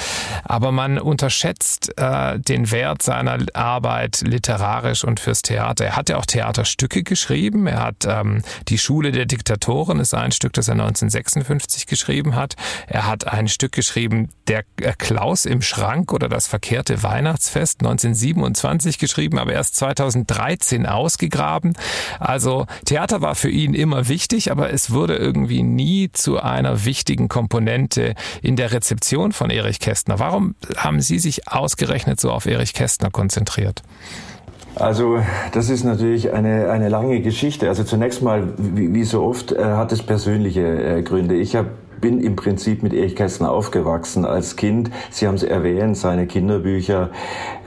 [0.44, 5.86] Aber man unterschätzt äh, den Wert seiner Arbeit literarisch und fürs Theater.
[5.86, 7.66] Er hat ja auch Theaterstücke geschrieben.
[7.66, 12.54] Er hat ähm, Die Schule der Diktatoren ist ein Stück, das er 1956 geschrieben hat.
[12.86, 18.98] Er hat ein Stück geschrieben, Der äh, Klaus im Schrank oder das verkehrte Weihnachtsfest 1927
[18.98, 21.74] geschrieben, aber erst 2013 ausgegraben.
[22.20, 27.28] Also Theater war für ihn immer wichtig, aber es wurde irgendwie nie zu einer wichtigen
[27.28, 30.20] Komponente in der Rezeption von Erich Kästner.
[30.20, 33.82] Warum haben Sie sich ausgerechnet so auf Erich Kästner konzentriert?
[34.74, 35.18] Also
[35.52, 37.68] das ist natürlich eine, eine lange Geschichte.
[37.68, 41.34] Also zunächst mal, wie, wie so oft, äh, hat es persönliche äh, Gründe.
[41.34, 41.70] Ich habe
[42.00, 44.90] bin im Prinzip mit Erich Kästner aufgewachsen als Kind.
[45.10, 47.10] Sie haben es erwähnt, seine Kinderbücher.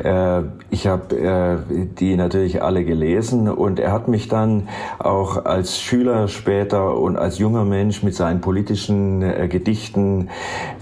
[0.03, 1.57] Äh, ich habe äh,
[1.99, 7.37] die natürlich alle gelesen und er hat mich dann auch als Schüler später und als
[7.37, 10.29] junger Mensch mit seinen politischen äh, Gedichten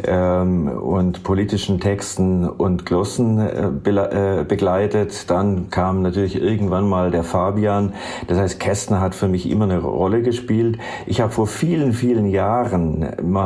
[0.03, 3.39] ähm, und politischen Texten und Glossen
[3.83, 5.29] begleitet.
[5.29, 7.93] Dann kam natürlich irgendwann mal der Fabian.
[8.27, 10.77] Das heißt, Kästner hat für mich immer eine Rolle gespielt.
[11.05, 13.38] Ich habe vor vielen, vielen Jahren mal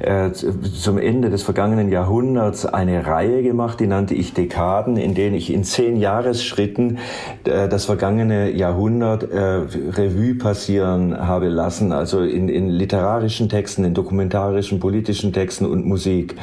[0.00, 5.34] äh, zum Ende des vergangenen Jahrhunderts eine Reihe gemacht, die nannte ich Dekaden, in denen
[5.34, 6.98] ich in zehn Jahresschritten
[7.44, 13.94] äh, das vergangene Jahrhundert äh, Revue passieren habe lassen, also in, in literarischen Texten, in
[13.94, 16.36] dokumentarischen, politischen Texten und Musik.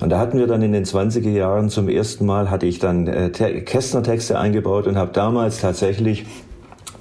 [0.00, 3.06] Und da hatten wir dann in den 20er Jahren zum ersten Mal, hatte ich dann
[3.06, 6.26] äh, Kästner-Texte eingebaut und habe damals tatsächlich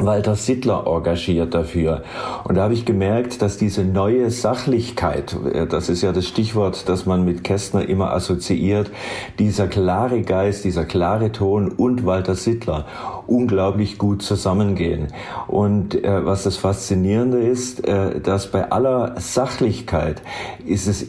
[0.05, 2.03] Walter Sittler engagiert dafür.
[2.43, 6.87] Und da habe ich gemerkt, dass diese neue Sachlichkeit, äh, das ist ja das Stichwort,
[6.89, 8.91] das man mit Kästner immer assoziiert,
[9.39, 12.85] dieser klare Geist, dieser klare Ton und Walter Sittler
[13.31, 15.07] unglaublich gut zusammengehen.
[15.47, 20.21] Und äh, was das Faszinierende ist, äh, dass bei aller Sachlichkeit
[20.65, 21.07] ist es,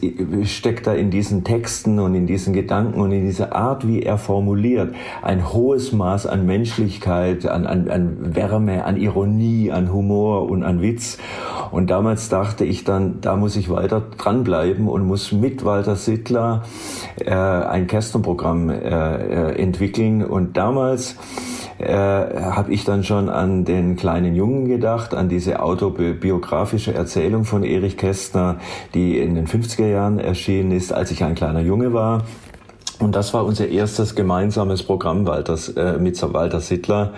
[0.49, 4.17] steckt da in diesen Texten und in diesen Gedanken und in dieser Art, wie er
[4.17, 10.63] formuliert, ein hohes Maß an Menschlichkeit, an, an, an Wärme, an Ironie, an Humor und
[10.63, 11.17] an Witz.
[11.71, 16.63] Und damals dachte ich dann, da muss ich weiter dranbleiben und muss mit Walter Sittler
[17.19, 20.23] äh, ein Kästnerprogramm äh, äh, entwickeln.
[20.23, 21.17] Und damals
[21.79, 27.63] äh, habe ich dann schon an den kleinen Jungen gedacht, an diese autobiografische Erzählung von
[27.63, 28.57] Erich Kästner,
[28.93, 32.23] die in den 50er Jahren erschienen ist, als ich ein kleiner Junge war.
[32.99, 37.13] Und das war unser erstes gemeinsames Programm Walters, äh, mit Walter Sittler.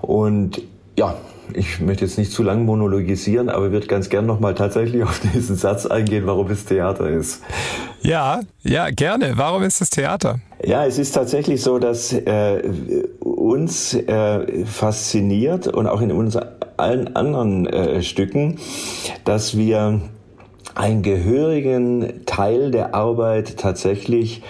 [0.00, 0.62] Und
[0.96, 1.14] ja,
[1.52, 5.56] ich möchte jetzt nicht zu lang monologisieren, aber würde ganz gern nochmal tatsächlich auf diesen
[5.56, 7.42] Satz eingehen, warum es Theater ist.
[8.00, 9.32] Ja, ja, gerne.
[9.36, 10.40] Warum ist es Theater?
[10.64, 12.62] Ja, es ist tatsächlich so, dass äh,
[13.44, 16.38] uns äh, fasziniert und auch in uns
[16.76, 18.58] allen anderen äh, Stücken,
[19.24, 20.00] dass wir
[20.74, 24.42] einen gehörigen Teil der Arbeit tatsächlich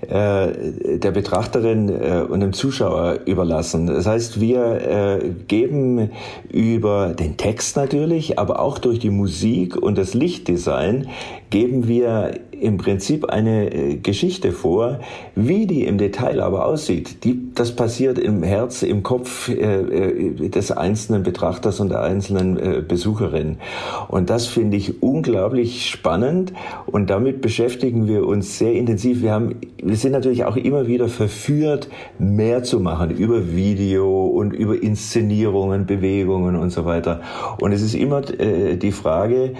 [0.00, 3.86] äh, der Betrachterin äh, und dem Zuschauer überlassen.
[3.86, 6.10] Das heißt, wir äh, geben
[6.48, 11.08] über den Text natürlich, aber auch durch die Musik und das Lichtdesign
[11.50, 15.00] geben wir im Prinzip eine äh, Geschichte vor,
[15.34, 17.24] wie die im Detail aber aussieht.
[17.24, 22.58] Die, das passiert im Herz, im Kopf äh, äh, des einzelnen Betrachters und der einzelnen
[22.58, 23.58] äh, Besucherin.
[24.08, 26.52] Und das finde ich unglaublich spannend
[26.86, 29.22] und damit beschäftigen wir uns sehr intensiv.
[29.22, 34.52] Wir haben, wir sind natürlich auch immer wieder verführt, mehr zu machen über Video und
[34.52, 37.20] über Inszenierungen, Bewegungen und so weiter.
[37.60, 39.54] Und es ist immer äh, die Frage,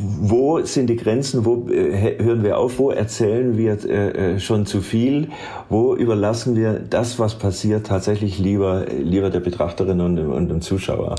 [0.00, 4.64] wo sind die Grenzen, wo äh, hören wir auf, wo erzählen wir äh, äh, schon
[4.64, 5.28] zu viel,
[5.68, 11.16] wo überlassen wir das, was passiert, tatsächlich lieber, lieber der Betrachterin und, und dem Zuschauer.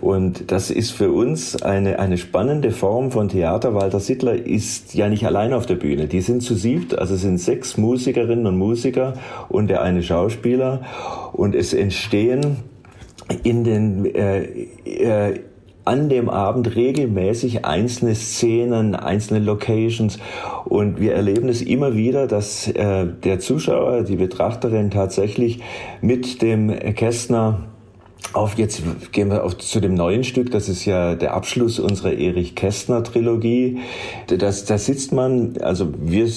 [0.00, 3.74] Und das ist für uns eine, eine spannende Form von Theater.
[3.74, 6.08] Walter Sittler ist ja nicht allein auf der Bühne.
[6.08, 9.14] Die sind zu siebt, also sind sechs Musikerinnen und Musiker
[9.48, 10.82] und der eine Schauspieler.
[11.32, 12.56] Und es entstehen
[13.44, 14.42] in den äh,
[14.84, 15.40] äh,
[15.84, 20.18] an dem Abend regelmäßig einzelne Szenen, einzelne Locations.
[20.64, 25.60] Und wir erleben es immer wieder, dass äh, der Zuschauer, die Betrachterin tatsächlich
[26.00, 27.69] mit dem Kästner
[28.32, 30.50] auf jetzt gehen wir auf zu dem neuen Stück.
[30.52, 33.78] Das ist ja der Abschluss unserer Erich Kästner Trilogie.
[34.28, 36.30] Das, da sitzt man, also wir,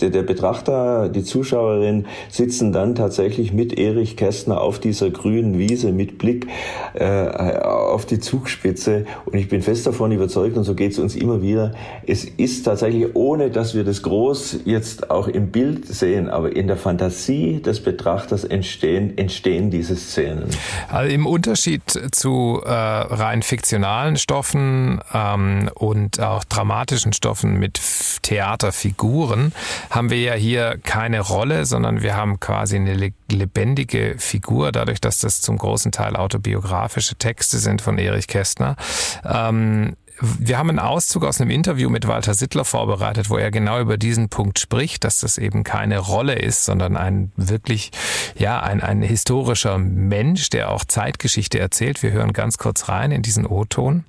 [0.00, 6.18] der Betrachter, die Zuschauerin sitzen dann tatsächlich mit Erich Kästner auf dieser grünen Wiese mit
[6.18, 6.46] Blick
[6.94, 7.28] äh,
[7.60, 9.06] auf die Zugspitze.
[9.24, 11.72] Und ich bin fest davon überzeugt, und so geht es uns immer wieder.
[12.06, 16.66] Es ist tatsächlich, ohne dass wir das groß jetzt auch im Bild sehen, aber in
[16.66, 20.44] der Fantasie des Betrachters entstehen, entstehen diese Szenen.
[20.88, 27.80] Also Unterschied zu äh, rein fiktionalen Stoffen ähm, und auch dramatischen Stoffen mit
[28.22, 29.52] Theaterfiguren
[29.90, 35.18] haben wir ja hier keine Rolle, sondern wir haben quasi eine lebendige Figur, dadurch, dass
[35.18, 38.76] das zum großen Teil autobiografische Texte sind von Erich Kästner.
[39.24, 43.80] Ähm, wir haben einen Auszug aus einem Interview mit Walter Sittler vorbereitet, wo er genau
[43.80, 47.90] über diesen Punkt spricht, dass das eben keine Rolle ist, sondern ein wirklich,
[48.36, 52.02] ja, ein, ein historischer Mensch, der auch Zeitgeschichte erzählt.
[52.02, 54.04] Wir hören ganz kurz rein in diesen O-Ton.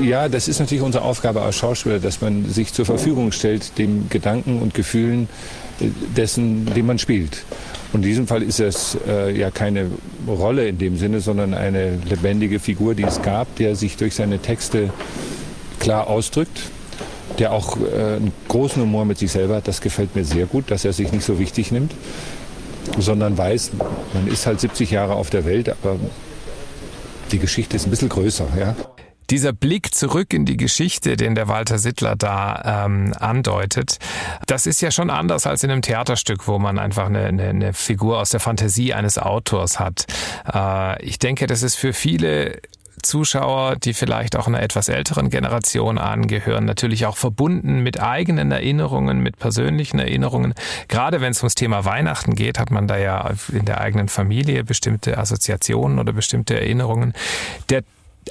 [0.00, 4.08] Ja, das ist natürlich unsere Aufgabe als Schauspieler, dass man sich zur Verfügung stellt, dem
[4.08, 5.28] Gedanken und Gefühlen
[5.80, 7.44] äh, dessen, den man spielt.
[7.92, 9.90] Und in diesem Fall ist es äh, ja keine
[10.26, 14.38] Rolle in dem Sinne, sondern eine lebendige Figur, die es gab, der sich durch seine
[14.40, 14.90] Texte
[15.78, 16.60] klar ausdrückt,
[17.38, 19.68] der auch äh, einen großen Humor mit sich selber hat.
[19.68, 21.92] Das gefällt mir sehr gut, dass er sich nicht so wichtig nimmt,
[22.98, 23.70] sondern weiß,
[24.12, 25.96] man ist halt 70 Jahre auf der Welt, aber
[27.32, 28.48] die Geschichte ist ein bisschen größer.
[28.58, 28.76] Ja?
[29.30, 33.98] Dieser Blick zurück in die Geschichte, den der Walter Sittler da ähm, andeutet,
[34.46, 37.72] das ist ja schon anders als in einem Theaterstück, wo man einfach eine, eine, eine
[37.72, 40.06] Figur aus der Fantasie eines Autors hat.
[40.52, 42.60] Äh, ich denke, das ist für viele
[43.02, 49.20] Zuschauer, die vielleicht auch einer etwas älteren Generation angehören, natürlich auch verbunden mit eigenen Erinnerungen,
[49.20, 50.54] mit persönlichen Erinnerungen.
[50.88, 54.64] Gerade wenn es ums Thema Weihnachten geht, hat man da ja in der eigenen Familie
[54.64, 57.14] bestimmte Assoziationen oder bestimmte Erinnerungen.
[57.70, 57.82] Der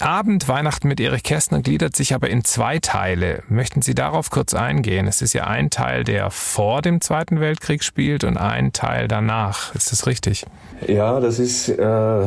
[0.01, 3.43] Abend Weihnachten mit Erich Kästner gliedert sich aber in zwei Teile.
[3.47, 5.07] Möchten Sie darauf kurz eingehen?
[5.07, 9.73] Es ist ja ein Teil, der vor dem Zweiten Weltkrieg spielt und ein Teil danach.
[9.75, 10.45] Ist das richtig?
[10.87, 12.25] Ja, das ist äh,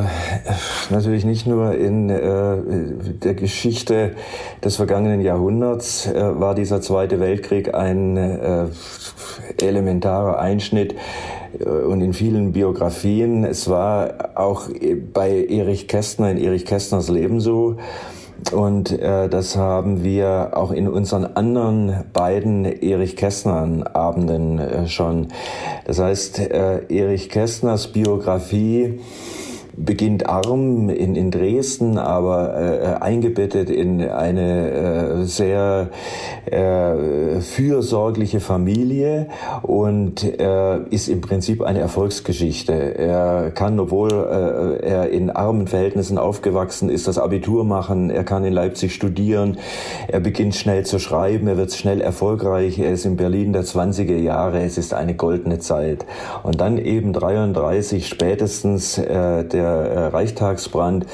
[0.89, 2.57] natürlich nicht nur in äh,
[3.23, 4.15] der Geschichte
[4.63, 8.65] des vergangenen Jahrhunderts äh, war dieser Zweite Weltkrieg ein äh,
[9.61, 10.95] elementarer Einschnitt
[11.59, 13.43] und in vielen Biografien.
[13.43, 14.69] Es war auch
[15.13, 17.77] bei Erich Kästner, in Erich Kästners Leben so.
[18.51, 25.27] Und äh, das haben wir auch in unseren anderen beiden Erich Kästner Abenden äh, schon.
[25.85, 28.99] Das heißt, äh, Erich Kästners Biografie
[29.77, 35.89] beginnt arm in, in Dresden, aber äh, eingebettet in eine äh, sehr
[36.45, 39.27] äh, fürsorgliche Familie
[39.61, 42.73] und äh, ist im Prinzip eine Erfolgsgeschichte.
[42.73, 48.43] Er kann, obwohl äh, er in armen Verhältnissen aufgewachsen ist, das Abitur machen, er kann
[48.43, 49.57] in Leipzig studieren,
[50.07, 54.17] er beginnt schnell zu schreiben, er wird schnell erfolgreich, er ist in Berlin der 20er
[54.17, 56.05] Jahre, es ist eine goldene Zeit.
[56.43, 61.05] Und dann eben 33 spätestens äh, der äh, Reichstagsbrand.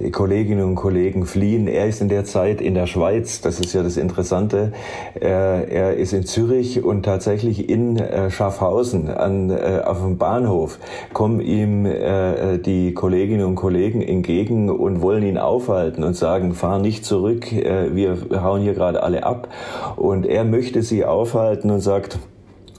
[0.00, 1.68] Die Kolleginnen und Kollegen fliehen.
[1.68, 3.40] Er ist in der Zeit in der Schweiz.
[3.40, 4.72] Das ist ja das Interessante.
[5.14, 10.78] Er, er ist in Zürich und tatsächlich in äh, Schaffhausen an, äh, auf dem Bahnhof
[11.12, 16.78] kommen ihm äh, die Kolleginnen und Kollegen entgegen und wollen ihn aufhalten und sagen, fahr
[16.78, 19.48] nicht zurück, äh, wir hauen hier gerade alle ab.
[19.96, 22.18] Und er möchte sie aufhalten und sagt,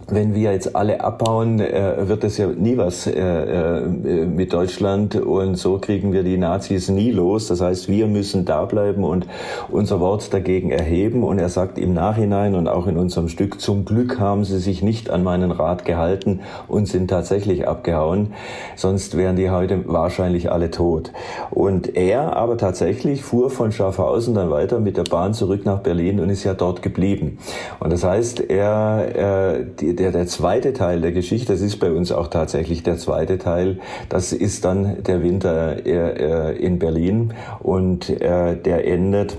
[0.09, 3.81] wenn wir jetzt alle abbauen, äh, wird es ja nie was äh, äh,
[4.25, 7.47] mit Deutschland und so kriegen wir die Nazis nie los.
[7.47, 9.27] Das heißt, wir müssen da bleiben und
[9.69, 11.23] unser Wort dagegen erheben.
[11.23, 14.81] Und er sagt im Nachhinein und auch in unserem Stück, zum Glück haben sie sich
[14.81, 16.39] nicht an meinen Rat gehalten
[16.69, 18.33] und sind tatsächlich abgehauen.
[18.75, 21.11] Sonst wären die heute wahrscheinlich alle tot.
[21.51, 26.21] Und er aber tatsächlich fuhr von Schaffhausen dann weiter mit der Bahn zurück nach Berlin
[26.21, 27.39] und ist ja dort geblieben.
[27.79, 31.91] Und das heißt, er, äh, die, der, der zweite Teil der Geschichte, das ist bei
[31.91, 33.79] uns auch tatsächlich der zweite Teil,
[34.09, 37.33] das ist dann der Winter äh, äh, in Berlin.
[37.59, 39.37] Und äh, der endet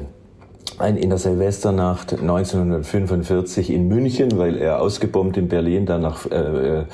[0.80, 6.84] in der Silvesternacht 1945 in München, weil er ausgebombt in Berlin dann nach äh,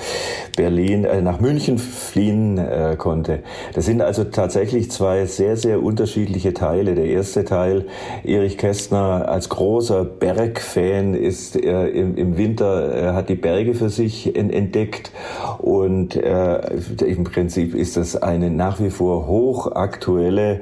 [0.56, 3.40] Berlin äh, nach München fliehen äh, konnte.
[3.74, 6.94] Das sind also tatsächlich zwei sehr sehr unterschiedliche Teile.
[6.94, 7.84] Der erste Teil,
[8.24, 13.90] Erich Kästner als großer Bergfan ist äh, im, im Winter äh, hat die Berge für
[13.90, 15.12] sich entdeckt
[15.58, 16.60] und äh,
[17.04, 20.60] im Prinzip ist das eine nach wie vor hochaktuelle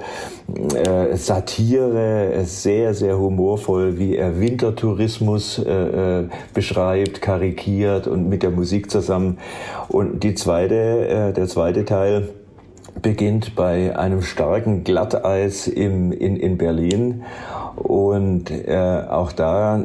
[0.75, 8.45] äh, Satire, sehr sehr sehr humorvoll, wie er Wintertourismus äh, äh, beschreibt, karikiert und mit
[8.45, 9.39] der Musik zusammen.
[9.89, 12.29] Und die zweite, äh, der zweite Teil
[13.01, 17.25] beginnt bei einem starken Glatteis im, in, in Berlin
[17.75, 19.85] und äh, auch da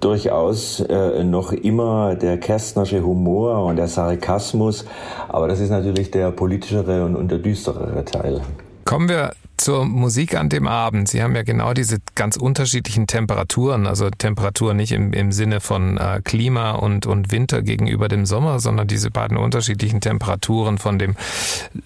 [0.00, 4.84] durchaus äh, noch immer der Kästnersche Humor und der Sarkasmus,
[5.28, 8.40] aber das ist natürlich der politischere und, und der düsterere Teil.
[8.84, 11.08] Kommen wir zur Musik an dem Abend.
[11.08, 15.98] Sie haben ja genau diese ganz unterschiedlichen Temperaturen, also Temperatur nicht im, im Sinne von
[15.98, 21.14] äh, Klima und, und Winter gegenüber dem Sommer, sondern diese beiden unterschiedlichen Temperaturen von dem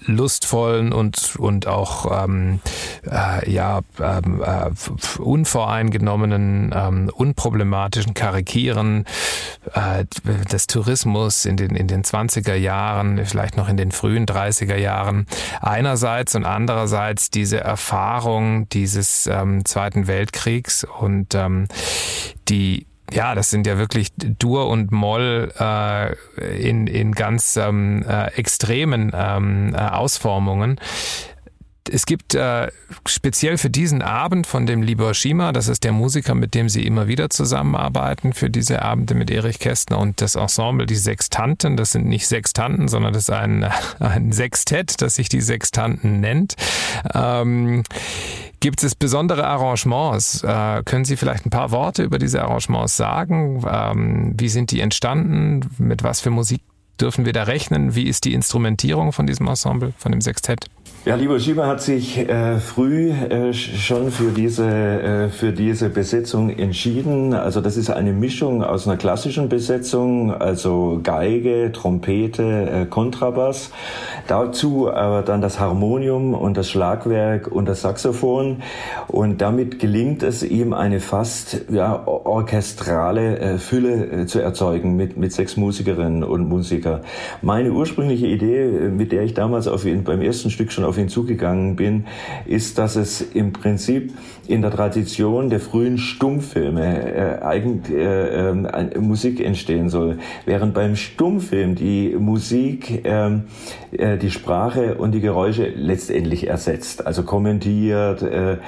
[0.07, 2.61] lustvollen und, und auch ähm,
[3.11, 4.71] äh, ja, ähm, äh,
[5.21, 9.05] unvoreingenommenen, ähm, unproblematischen Karikieren
[9.75, 10.05] äh,
[10.51, 15.27] des Tourismus in den, in den 20er Jahren, vielleicht noch in den frühen 30er Jahren
[15.61, 21.69] einerseits und andererseits diese Erfahrung dieses ähm, Zweiten Weltkriegs und ähm,
[22.49, 26.17] die ja, das sind ja wirklich Dur und Moll äh,
[26.59, 30.81] in, in ganz ähm, äh, extremen ähm, äh, Ausformungen
[31.89, 32.71] es gibt äh,
[33.07, 36.87] speziell für diesen Abend von dem Libor Schima, das ist der Musiker, mit dem Sie
[36.87, 41.93] immer wieder zusammenarbeiten, für diese Abende mit Erich Kästner und das Ensemble, die Sextanten, das
[41.93, 43.65] sind nicht Sextanten, sondern das ist ein,
[43.99, 46.57] ein Sextett, das sich die Sextanten nennt.
[47.15, 47.83] Ähm,
[48.61, 50.43] Gibt es besondere Arrangements?
[50.43, 53.63] Äh, können Sie vielleicht ein paar Worte über diese Arrangements sagen?
[53.69, 55.69] Ähm, wie sind die entstanden?
[55.79, 56.63] Mit was für Musik
[57.01, 57.95] dürfen wir da rechnen?
[57.95, 60.67] Wie ist die Instrumentierung von diesem Ensemble, von dem Sextett?
[61.07, 66.51] Ja, lieber Schieber hat sich äh, früh äh, schon für diese, äh, für diese Besetzung
[66.51, 67.33] entschieden.
[67.33, 73.71] Also das ist eine Mischung aus einer klassischen Besetzung, also Geige, Trompete, äh, Kontrabass.
[74.27, 78.65] Dazu aber dann das Harmonium und das Schlagwerk und das Saxophon.
[79.07, 85.17] Und damit gelingt es ihm, eine fast ja, orchestrale äh, Fülle äh, zu erzeugen mit,
[85.17, 87.03] mit sechs Musikerinnen und Musiker.
[87.43, 91.77] Meine ursprüngliche Idee, mit der ich damals auf beim ersten Stück schon auf ihn zugegangen
[91.77, 92.07] bin,
[92.47, 94.13] ist, dass es im Prinzip
[94.49, 100.19] in der Tradition der frühen Stummfilme äh, eigentlich äh, äh, Musik entstehen soll.
[100.45, 103.45] Während beim Stummfilm die Musik ähm,
[103.93, 108.59] äh, die Sprache und die Geräusche letztendlich ersetzt, also kommentiert, äh,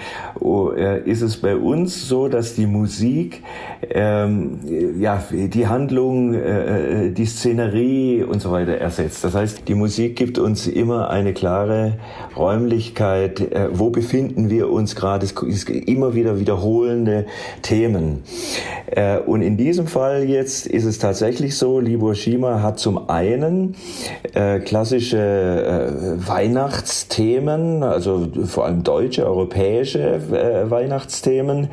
[0.40, 3.42] oh, äh, ist es bei uns so, dass die Musik
[3.90, 4.60] ähm,
[4.98, 9.24] ja die Handlung, äh, äh die Szenerie und so weiter ersetzt.
[9.24, 11.98] Das heißt, die Musik gibt uns immer eine klare
[12.36, 15.26] Räumlichkeit, äh, wo befinden wir uns gerade.
[15.26, 17.26] Es ist immer wieder wiederholende
[17.62, 18.22] Themen.
[18.86, 23.74] Äh, und in diesem Fall jetzt ist es tatsächlich so, Libor Schima hat zum einen
[24.34, 31.68] äh, klassische äh, Weihnachtsthemen, also vor allem deutsche, europäische äh, Weihnachtsthemen,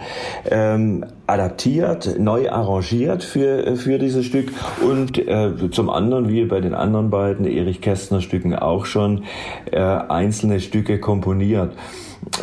[0.49, 4.51] ähm, adaptiert, neu arrangiert für, für dieses Stück
[4.81, 9.23] und äh, zum anderen, wie bei den anderen beiden Erich Kästner Stücken auch schon,
[9.71, 11.73] äh, einzelne Stücke komponiert.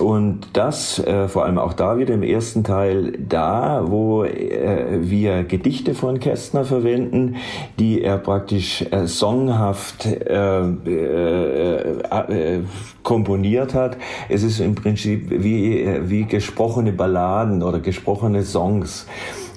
[0.01, 5.45] Und das äh, vor allem auch da wieder im ersten Teil da, wo äh, wir
[5.45, 7.37] Gedichte von Kästner verwenden,
[7.79, 12.61] die er praktisch äh, songhaft äh, äh, äh,
[13.03, 13.99] komponiert hat.
[14.29, 19.07] Es ist im Prinzip wie, wie gesprochene Balladen oder gesprochene Songs.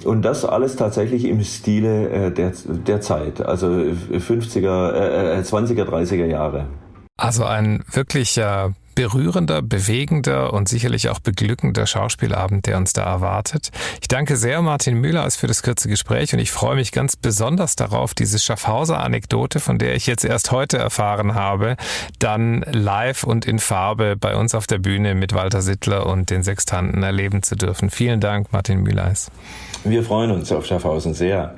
[0.04, 6.66] Und das alles tatsächlich im Stile der, der Zeit, also 50er, äh, 20er, 30er Jahre.
[7.16, 13.70] Also ein wirklicher berührender, bewegender und sicherlich auch beglückender Schauspielabend, der uns da erwartet.
[14.00, 17.76] Ich danke sehr Martin Müller für das kurze Gespräch und ich freue mich ganz besonders
[17.76, 21.76] darauf, diese Schaffhauser-Anekdote, von der ich jetzt erst heute erfahren habe,
[22.18, 26.42] dann live und in Farbe bei uns auf der Bühne mit Walter Sittler und den
[26.42, 27.90] Sextanten erleben zu dürfen.
[27.90, 29.12] Vielen Dank, Martin Müller.
[29.84, 31.54] Wir freuen uns auf Schaffhausen sehr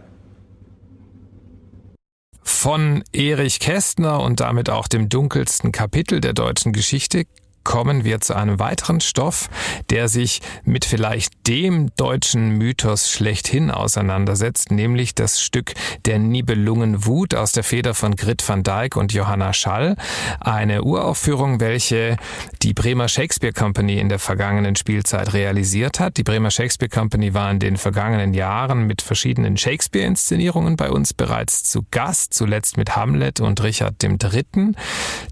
[2.49, 7.25] von Erich Kästner und damit auch dem dunkelsten Kapitel der deutschen Geschichte
[7.69, 9.51] kommen wir zu einem weiteren Stoff,
[9.91, 15.75] der sich mit vielleicht dem deutschen Mythos schlechthin auseinandersetzt, nämlich das Stück
[16.07, 19.97] Der Nibelungen Wut aus der Feder von Grit van Dijk und Johanna Schall.
[20.41, 22.17] Eine Uraufführung, welche
[22.63, 26.17] die Bremer Shakespeare Company in der vergangenen Spielzeit realisiert hat.
[26.17, 31.65] Die Bremer Shakespeare Company war in den vergangenen Jahren mit verschiedenen Shakespeare-Inszenierungen bei uns bereits
[31.65, 34.73] zu Gast, zuletzt mit Hamlet und Richard III.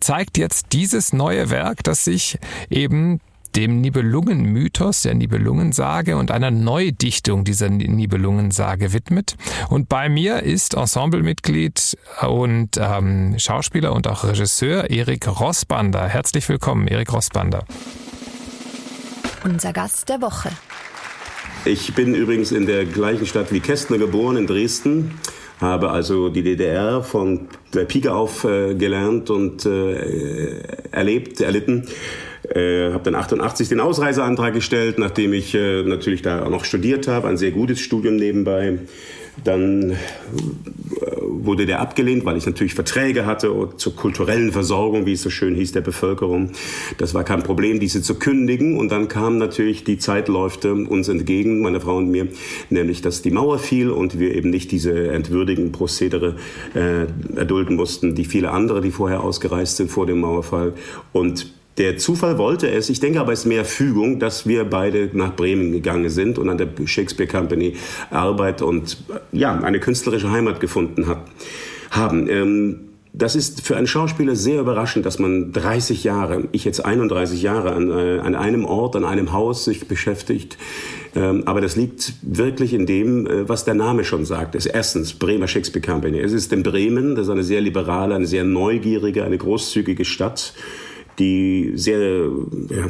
[0.01, 2.26] Zeigt jetzt dieses neue Werk, das sich
[2.71, 3.21] eben
[3.57, 9.37] dem Nibelungen-Mythos, der Nibelungensage und einer Neudichtung dieser Nibelungensage widmet.
[9.71, 11.97] Und bei mir ist Ensemblemitglied
[12.29, 16.07] und ähm, Schauspieler und auch Regisseur Erik Rossbander.
[16.07, 17.65] Herzlich willkommen, Erik Rossbander.
[19.45, 20.51] Unser Gast der Woche.
[21.65, 25.19] Ich bin übrigens in der gleichen Stadt wie Kästner geboren, in Dresden
[25.61, 31.87] habe also die DDR von der Pike auf äh, gelernt und äh, erlebt, erlitten.
[32.55, 37.09] Äh, habe dann 88 den Ausreiseantrag gestellt, nachdem ich äh, natürlich da auch noch studiert
[37.09, 38.79] habe, ein sehr gutes Studium nebenbei.
[39.45, 39.97] Dann äh,
[41.21, 45.55] wurde der abgelehnt, weil ich natürlich Verträge hatte zur kulturellen Versorgung, wie es so schön
[45.55, 46.51] hieß, der Bevölkerung.
[46.99, 48.79] Das war kein Problem, diese zu kündigen.
[48.79, 52.29] Und dann kam natürlich die Zeit läufte uns entgegen, meine Frau und mir,
[52.71, 56.37] nämlich, dass die Mauer fiel und wir eben nicht diese entwürdigen Prozedere
[56.75, 57.07] äh,
[57.37, 60.75] erdulden mussten, die viele andere, die vorher ausgereist sind vor dem Mauerfall.
[61.13, 65.11] Und der Zufall wollte es, ich denke aber es ist mehr Fügung, dass wir beide
[65.13, 67.75] nach Bremen gegangen sind und an der Shakespeare Company
[68.11, 68.99] Arbeit und
[69.33, 71.23] ja, eine künstlerische Heimat gefunden hat,
[71.91, 72.29] haben.
[72.29, 72.81] Ähm,
[73.13, 77.73] das ist für einen Schauspieler sehr überraschend, dass man 30 Jahre, ich jetzt 31 Jahre,
[77.73, 80.59] an, äh, an einem Ort, an einem Haus sich beschäftigt.
[81.15, 84.55] Ähm, aber das liegt wirklich in dem, äh, was der Name schon sagt.
[84.55, 86.21] Es ist erstens Bremer Shakespeare Company.
[86.21, 90.53] Es ist in Bremen, das ist eine sehr liberale, eine sehr neugierige, eine großzügige Stadt
[91.19, 92.29] die sehr
[92.71, 92.89] ja,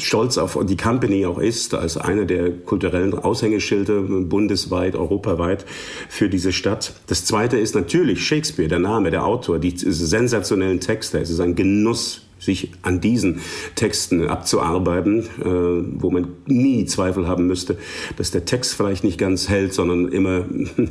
[0.00, 5.64] stolz auf die Company auch ist, als eine der kulturellen Aushängeschilder bundesweit, europaweit
[6.08, 6.94] für diese Stadt.
[7.06, 11.18] Das zweite ist natürlich Shakespeare, der Name, der Autor, die sensationellen Texte.
[11.18, 13.40] Es ist ein Genuss, sich an diesen
[13.74, 17.78] Texten abzuarbeiten, äh, wo man nie Zweifel haben müsste,
[18.16, 20.44] dass der Text vielleicht nicht ganz hält, sondern immer,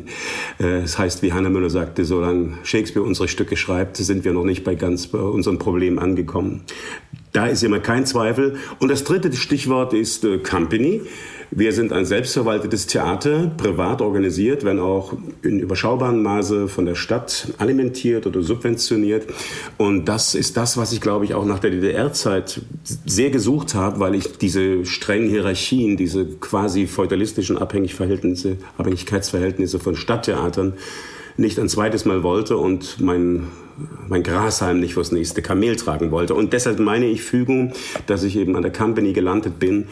[0.59, 4.43] äh, es heißt, wie Hannah Müller sagte, solange Shakespeare unsere Stücke schreibt, sind wir noch
[4.43, 6.61] nicht bei ganz bei unserem Problem angekommen.
[7.31, 8.55] Da ist immer kein Zweifel.
[8.79, 11.01] Und das dritte Stichwort ist äh, Company.
[11.51, 17.53] Wir sind ein selbstverwaltetes Theater, privat organisiert, wenn auch in überschaubarem Maße von der Stadt
[17.57, 19.27] alimentiert oder subventioniert.
[19.77, 22.61] Und das ist das, was ich, glaube ich, auch nach der DDR-Zeit
[23.05, 30.73] sehr gesucht habe, weil ich diese strengen Hierarchien, diese quasi feudalistischen Abhängigverhältnisse, Abhängigkeitsverhältnisse von Stadttheatern
[31.37, 33.47] nicht ein zweites Mal wollte und mein,
[34.07, 36.33] mein Grashalm nicht fürs nächste Kamel tragen wollte.
[36.33, 37.73] Und deshalb meine ich Fügung,
[38.07, 39.87] dass ich eben an der Company gelandet bin.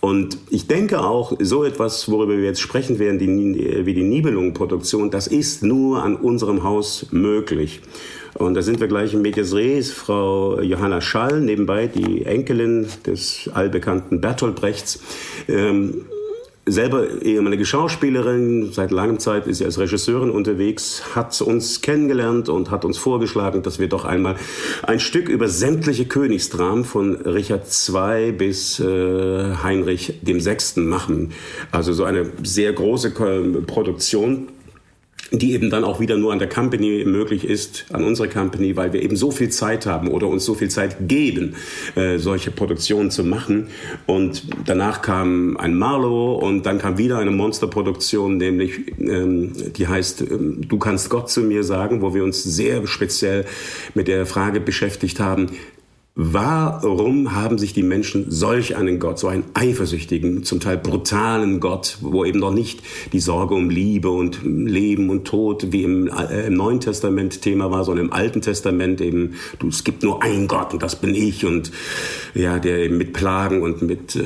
[0.00, 5.10] Und ich denke auch, so etwas, worüber wir jetzt sprechen werden, die, wie die Nibelungenproduktion,
[5.10, 7.80] das ist nur an unserem Haus möglich.
[8.34, 13.50] Und da sind wir gleich im Medias Res, Frau Johanna Schall, nebenbei die Enkelin des
[13.52, 15.00] allbekannten Bertolt Brechts.
[15.48, 16.04] Ähm,
[16.70, 22.70] selber ehemalige Schauspielerin, seit langem Zeit ist sie als Regisseurin unterwegs, hat uns kennengelernt und
[22.70, 24.36] hat uns vorgeschlagen, dass wir doch einmal
[24.82, 30.80] ein Stück über sämtliche Königsdramen von Richard II bis äh, Heinrich VI.
[30.80, 31.32] machen.
[31.70, 33.10] Also so eine sehr große
[33.66, 34.48] Produktion
[35.30, 38.92] die eben dann auch wieder nur an der Company möglich ist, an unserer Company, weil
[38.92, 41.54] wir eben so viel Zeit haben oder uns so viel Zeit geben,
[41.96, 43.68] äh, solche Produktionen zu machen.
[44.06, 50.22] Und danach kam ein Marlowe und dann kam wieder eine Monsterproduktion, nämlich ähm, die heißt
[50.22, 53.44] ähm, Du kannst Gott zu mir sagen, wo wir uns sehr speziell
[53.94, 55.50] mit der Frage beschäftigt haben,
[56.20, 61.98] Warum haben sich die Menschen solch einen Gott, so einen eifersüchtigen, zum Teil brutalen Gott,
[62.00, 66.48] wo eben noch nicht die Sorge um Liebe und Leben und Tod wie im, äh,
[66.48, 70.48] im Neuen Testament Thema war, sondern im Alten Testament eben, du, es gibt nur einen
[70.48, 71.70] Gott und das bin ich und
[72.34, 74.24] ja, der eben mit Plagen und mit äh,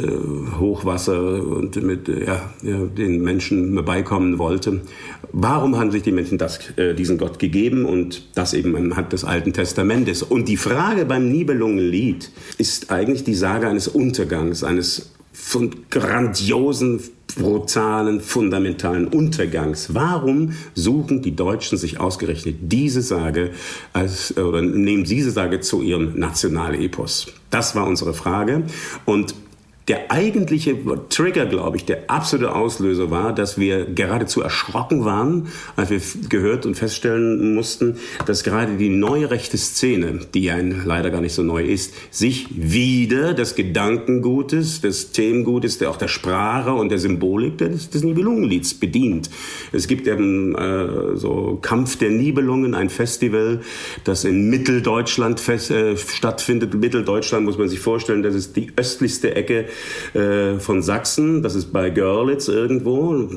[0.58, 4.80] Hochwasser und mit äh, ja, den Menschen beikommen wollte.
[5.32, 9.24] Warum haben sich die Menschen das, äh, diesen Gott gegeben und das eben anhand des
[9.24, 10.22] Alten Testamentes?
[10.22, 17.00] Und die Frage beim Nibelungen Lied ist eigentlich die Sage eines Untergangs, eines von grandiosen,
[17.34, 19.94] brutalen, fundamentalen Untergangs.
[19.94, 23.52] Warum suchen die Deutschen sich ausgerechnet diese Sage
[23.92, 27.28] als, oder nehmen diese Sage zu ihrem Nationalepos?
[27.50, 28.64] Das war unsere Frage.
[29.06, 29.34] Und
[29.88, 30.76] der eigentliche
[31.08, 36.66] Trigger, glaube ich, der absolute Auslöser war, dass wir geradezu erschrocken waren, als wir gehört
[36.66, 41.42] und feststellen mussten, dass gerade die neue rechte Szene, die ja leider gar nicht so
[41.42, 47.58] neu ist, sich wieder des Gedankengutes, des Themengutes, der auch der Sprache und der Symbolik
[47.58, 49.30] des, des Nibelungenlieds bedient.
[49.72, 53.60] Es gibt eben äh, so Kampf der Nibelungen, ein Festival,
[54.04, 56.74] das in Mitteldeutschland fest, äh, stattfindet.
[56.74, 59.66] Mitteldeutschland muss man sich vorstellen, das ist die östlichste Ecke
[60.14, 63.28] äh, von Sachsen, das ist bei Görlitz irgendwo.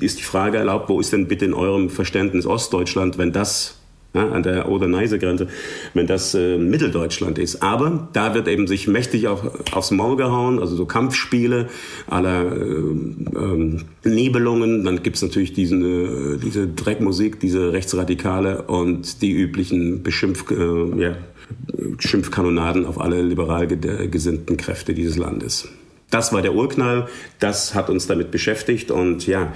[0.00, 3.82] Ist die Frage erlaubt, wo ist denn bitte in eurem Verständnis Ostdeutschland, wenn das
[4.14, 5.48] ja, an der Oder-Neiße-Grenze,
[5.94, 7.62] wenn das äh, Mitteldeutschland ist.
[7.62, 9.42] Aber da wird eben sich mächtig auf,
[9.72, 11.68] aufs Maul gehauen, also so Kampfspiele
[12.06, 14.84] aller äh, ähm, Nebelungen.
[14.84, 21.16] Dann gibt's natürlich diesen, äh, diese Dreckmusik, diese Rechtsradikale und die üblichen Beschimpf, äh, ja,
[21.98, 25.68] Schimpfkanonaden auf alle liberal gesinnten Kräfte dieses Landes.
[26.12, 27.08] Das war der Urknall,
[27.38, 29.50] das hat uns damit beschäftigt und ja,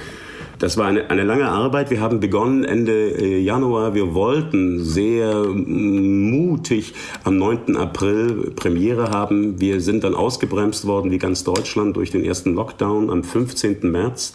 [0.59, 1.91] das war eine, eine lange Arbeit.
[1.91, 3.95] Wir haben begonnen Ende äh, Januar.
[3.95, 6.95] Wir wollten sehr mutig
[7.25, 7.77] am 9.
[7.77, 9.61] April Premiere haben.
[9.61, 13.91] Wir sind dann ausgebremst worden, wie ganz Deutschland, durch den ersten Lockdown am 15.
[13.91, 14.33] März.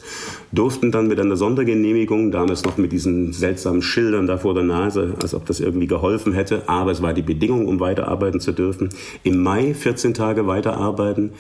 [0.52, 5.16] Durften dann mit einer Sondergenehmigung, damals noch mit diesen seltsamen Schildern da vor der Nase,
[5.24, 6.70] als ob das irgendwie geholfen hätte.
[6.70, 8.90] Aber es war die Bedingung, um weiterarbeiten zu dürfen.
[9.24, 11.32] Im Mai 14 Tage weiterarbeiten.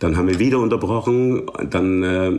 [0.00, 1.42] Dann haben wir wieder unterbrochen.
[1.68, 2.32] Dann äh,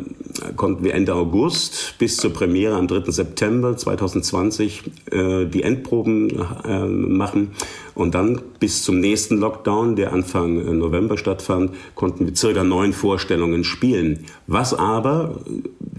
[0.56, 3.12] konnten wir Ende August bis zur Premiere am 3.
[3.12, 7.52] September 2020 äh, die Endproben äh, machen.
[7.94, 12.94] Und dann bis zum nächsten Lockdown, der Anfang äh, November stattfand, konnten wir circa neun
[12.94, 14.26] Vorstellungen spielen.
[14.48, 15.42] Was aber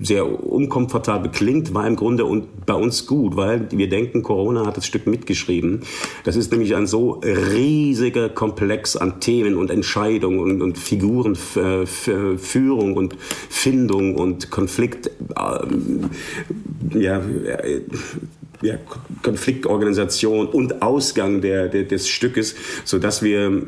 [0.01, 2.25] sehr unkomfortabel klingt, war im Grunde
[2.67, 5.81] bei uns gut, weil wir denken, Corona hat das Stück mitgeschrieben.
[6.25, 11.87] Das ist nämlich ein so riesiger Komplex an Themen und Entscheidungen und, und Figuren, äh,
[11.87, 13.17] Führung und
[13.49, 15.09] Findung und Konflikt.
[15.37, 17.83] Äh, ja, äh,
[18.63, 18.77] ja,
[19.23, 22.55] Konfliktorganisation und Ausgang der, der, des Stückes,
[22.85, 23.63] so dass wir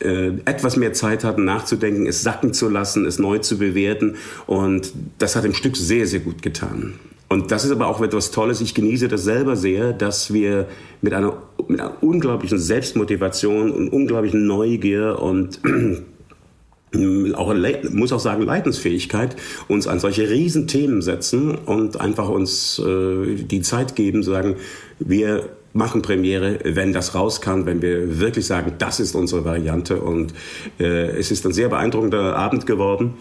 [0.00, 4.16] äh, etwas mehr Zeit hatten nachzudenken, es sacken zu lassen, es neu zu bewerten
[4.46, 6.94] und das hat dem Stück sehr, sehr gut getan.
[7.28, 8.60] Und das ist aber auch etwas Tolles.
[8.60, 10.68] Ich genieße das selber sehr, dass wir
[11.02, 15.58] mit einer, mit einer unglaublichen Selbstmotivation und unglaublichen Neugier und
[17.34, 17.54] auch
[17.90, 19.36] muss auch sagen Leidensfähigkeit
[19.68, 24.56] uns an solche Riesenthemen setzen und einfach uns äh, die Zeit geben, sagen
[24.98, 30.00] wir machen Premiere, wenn das raus kann, wenn wir wirklich sagen, das ist unsere Variante.
[30.00, 30.34] Und
[30.78, 33.14] äh, es ist ein sehr beeindruckender Abend geworden.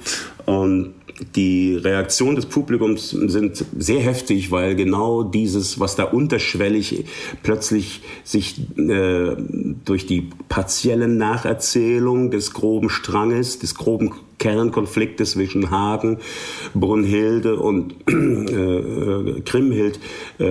[0.46, 0.94] Und
[1.36, 7.06] die Reaktionen des Publikums sind sehr heftig, weil genau dieses, was da unterschwellig
[7.42, 9.36] plötzlich sich äh,
[9.86, 14.12] durch die partielle Nacherzählung des groben Stranges, des groben
[14.46, 16.20] Kernkonflikte zwischen Hagen,
[16.76, 20.00] Brunhilde und äh, Kriemhild
[20.40, 20.46] äh,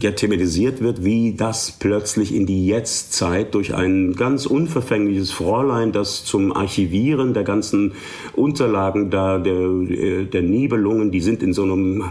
[0.00, 6.24] ja, thematisiert wird, wie das plötzlich in die Jetztzeit durch ein ganz unverfängliches Fräulein, das
[6.24, 7.94] zum Archivieren der ganzen
[8.34, 12.04] Unterlagen da der, der Nibelungen, die sind in so einem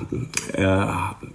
[0.52, 0.88] äh,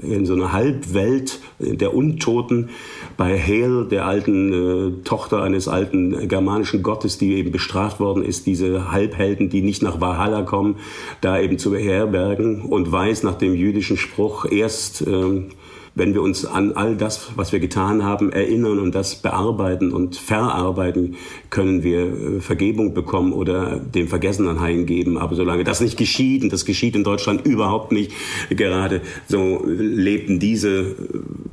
[0.02, 2.68] in so einer Halbwelt der Untoten
[3.16, 8.46] bei Hel, der alten äh, Tochter eines alten germanischen Gottes, die eben bestraft worden ist,
[8.46, 10.76] diese Halbhelden, die nicht nach Valhalla kommen,
[11.20, 15.50] da eben zu beherbergen und weiß nach dem jüdischen Spruch erst ähm,
[15.94, 20.16] wenn wir uns an all das, was wir getan haben, erinnern und das bearbeiten und
[20.16, 21.16] verarbeiten,
[21.50, 25.18] können wir äh, Vergebung bekommen oder dem Vergessenen heimgeben.
[25.18, 28.12] Aber solange das nicht geschieht, und das geschieht in Deutschland überhaupt nicht
[28.50, 30.94] gerade, so lebten diese äh,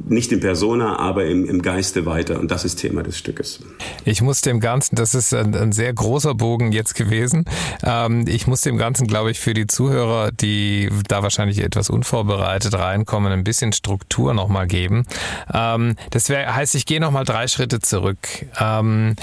[0.08, 2.40] nicht in Persona, aber im, im Geiste weiter.
[2.40, 3.60] Und das ist Thema des Stückes.
[4.06, 7.46] Ich muss dem Ganzen, das ist ein, ein sehr großer Bogen jetzt gewesen.
[7.84, 12.74] Ähm, ich muss dem Ganzen, glaube ich, für die Zuhörer, die da wahrscheinlich etwas unvorbereitet
[12.74, 15.06] reinkommen, ein bisschen Struktur Struktur nochmal geben.
[15.54, 18.18] Ähm, das wär, heißt, ich gehe nochmal drei Schritte zurück.
[18.60, 19.16] Ähm,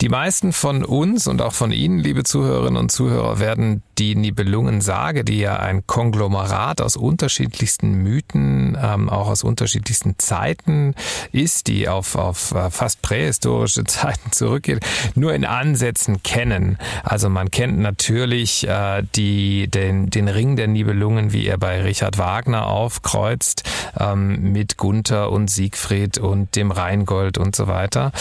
[0.00, 5.24] die meisten von uns und auch von Ihnen, liebe Zuhörerinnen und Zuhörer, werden die Nibelungensage,
[5.24, 10.94] die ja ein Konglomerat aus unterschiedlichsten Mythen, ähm, auch aus unterschiedlichsten Zeiten
[11.32, 14.80] ist, die auf, auf äh, fast prähistorische Zeiten zurückgeht,
[15.14, 16.78] nur in Ansätzen kennen.
[17.02, 22.18] Also man kennt natürlich äh, die, den, den Ring der Nibelungen, wie er bei Richard
[22.18, 23.62] Wagner aufkreuzt,
[23.98, 28.12] ähm, mit Gunther und Siegfried und dem Rheingold und so weiter.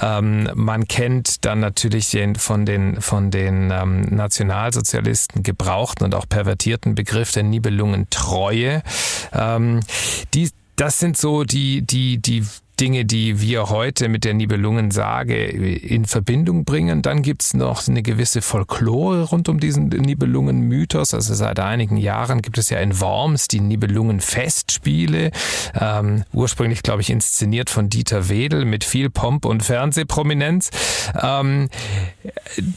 [0.00, 6.28] Ähm, man kennt dann natürlich den, von den, von den ähm, Nationalsozialisten gebrauchten und auch
[6.28, 8.82] pervertierten Begriff der Nibelungentreue.
[9.32, 9.80] Ähm,
[10.34, 12.44] die, das sind so die, die, die
[12.80, 17.02] Dinge, die wir heute mit der Nibelungensage in Verbindung bringen.
[17.02, 21.14] Dann gibt's noch eine gewisse Folklore rund um diesen Nibelungen-Mythos.
[21.14, 25.30] Also seit einigen Jahren gibt es ja in Worms die Nibelungen-Festspiele.
[25.78, 30.70] Ähm, ursprünglich, glaube ich, inszeniert von Dieter Wedel mit viel Pomp und Fernsehprominenz.
[31.20, 31.68] Ähm,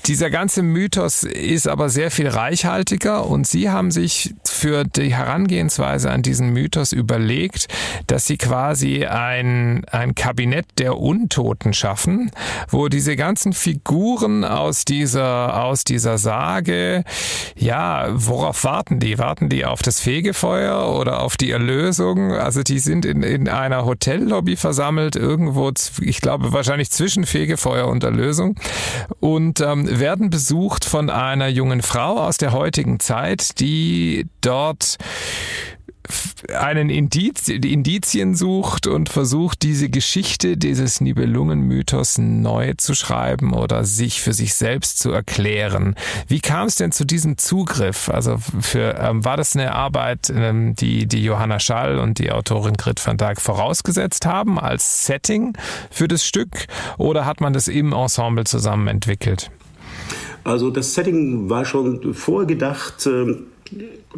[0.06, 6.12] dieser ganze Mythos ist aber sehr viel reichhaltiger und Sie haben sich für die Herangehensweise
[6.12, 7.68] an diesen Mythos überlegt,
[8.08, 12.32] dass Sie quasi ein, ein Kabinett der Untoten schaffen,
[12.70, 17.04] wo diese ganzen Figuren aus dieser, aus dieser Sage,
[17.56, 19.18] ja, worauf warten die?
[19.18, 22.34] Warten die auf das Fegefeuer oder auf die Erlösung?
[22.34, 25.72] Also die sind in, in einer Hotellobby versammelt, irgendwo,
[26.02, 28.60] ich glaube wahrscheinlich zwischen Fegefeuer und Erlösung
[29.20, 34.98] und ähm, werden besucht von einer jungen Frau aus der heutigen Zeit, die dort
[36.54, 44.22] einen Indiz, Indizien sucht und versucht, diese Geschichte dieses Nibelungen-Mythos neu zu schreiben oder sich
[44.22, 45.96] für sich selbst zu erklären.
[46.28, 48.10] Wie kam es denn zu diesem Zugriff?
[48.10, 52.76] Also für, ähm, war das eine Arbeit, ähm, die, die Johanna Schall und die Autorin
[52.76, 55.54] Grit van Dijk vorausgesetzt haben als Setting
[55.90, 59.52] für das Stück oder hat man das im Ensemble zusammen entwickelt?
[60.44, 63.06] Also das Setting war schon vorgedacht.
[63.06, 63.36] Äh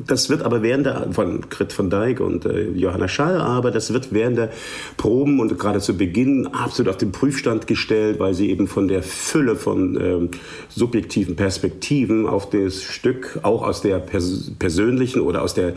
[0.08, 3.92] das wird aber während der, von Grit van Dijk und äh, Johanna Schall, aber das
[3.92, 4.50] wird während der
[4.98, 9.02] Proben und gerade zu Beginn absolut auf den Prüfstand gestellt, weil sie eben von der
[9.02, 10.30] Fülle von ähm,
[10.70, 15.74] subjektiven Perspektiven auf das Stück, auch aus der pers persönlichen oder aus der äh,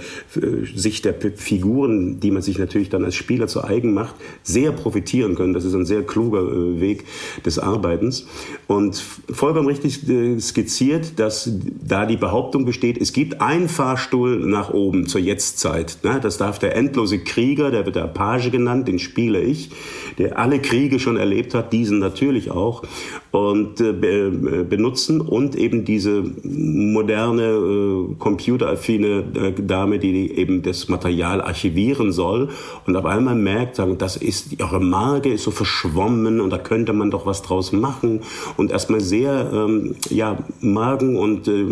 [0.75, 4.73] Sicht der P Figuren, die man sich natürlich dann als Spieler zu eigen macht, sehr
[4.73, 5.55] profitieren können.
[5.55, 7.05] Das ist ein sehr kluger äh, Weg
[7.47, 8.27] des Arbeitens.
[8.67, 11.51] Und vollkommen richtig äh, skizziert, dass
[11.83, 15.99] da die Behauptung besteht, es gibt ein Fahrstuhl, Fahrstuhl nach oben zur Jetztzeit.
[16.03, 16.19] Ne?
[16.21, 19.71] Das darf der endlose Krieger, der wird der Page genannt, den spiele ich,
[20.19, 22.83] der alle Kriege schon erlebt hat, diesen natürlich auch,
[23.33, 23.93] und äh,
[24.69, 32.51] benutzen und eben diese moderne, äh, computeraffine äh, Dame, die eben das Material archivieren soll
[32.87, 36.93] und auf einmal merkt, sagen, das ist, ihre Marke ist so verschwommen und da könnte
[36.93, 38.21] man doch was draus machen
[38.59, 41.63] und erstmal sehr, ähm, ja, Magen- und äh,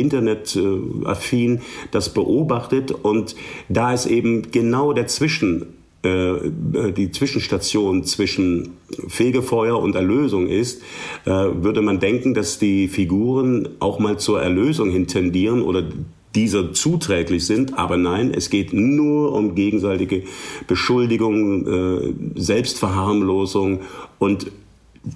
[0.00, 1.60] Internetaffin
[1.90, 3.36] das beobachtet und
[3.68, 8.70] da ist eben genau dazwischen äh, die Zwischenstation zwischen
[9.08, 10.82] Fegefeuer und Erlösung ist,
[11.24, 15.84] äh, würde man denken, dass die Figuren auch mal zur Erlösung hin tendieren oder
[16.34, 17.78] dieser zuträglich sind.
[17.78, 20.24] Aber nein, es geht nur um gegenseitige
[20.66, 23.80] Beschuldigung, äh, Selbstverharmlosung
[24.18, 24.50] und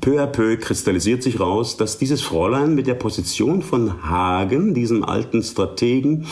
[0.01, 5.05] peu à peu kristallisiert sich raus, dass dieses Fräulein mit der Position von Hagen, diesem
[5.05, 6.27] alten Strategen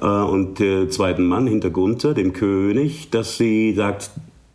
[0.00, 4.10] äh, und der zweiten Mann hinter Gunther, dem König, dass sie sagt,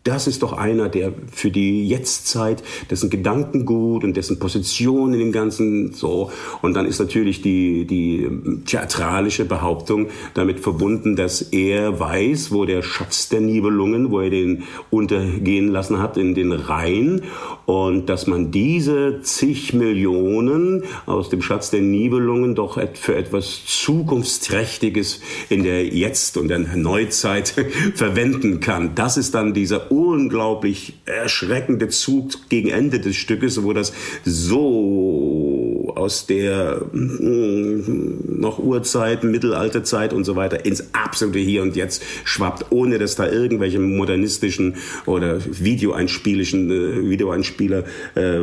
[0.08, 5.32] das ist doch einer, der für die Jetztzeit, dessen Gedankengut und dessen Position in dem
[5.32, 6.30] Ganzen so.
[6.62, 8.26] Und dann ist natürlich die, die
[8.64, 14.62] theatralische Behauptung damit verbunden, dass er weiß, wo der Schatz der Nibelungen, wo er den
[14.88, 17.20] untergehen lassen hat in den Rhein
[17.66, 25.20] und dass man diese zig Millionen aus dem Schatz der Nibelungen doch für etwas Zukunftsträchtiges
[25.50, 27.48] in der Jetzt- und der Neuzeit
[27.94, 28.94] verwenden kann.
[28.94, 33.92] Das ist dann dieser unglaublich erschreckende Zug gegen Ende des Stückes, wo das
[34.24, 42.04] so aus der mm, noch Urzeit, Mittelalterzeit und so weiter ins absolute Hier und Jetzt
[42.24, 47.82] schwappt, ohne dass da irgendwelche modernistischen oder Videoeinspielischen, äh, Videoeinspieler
[48.14, 48.38] äh,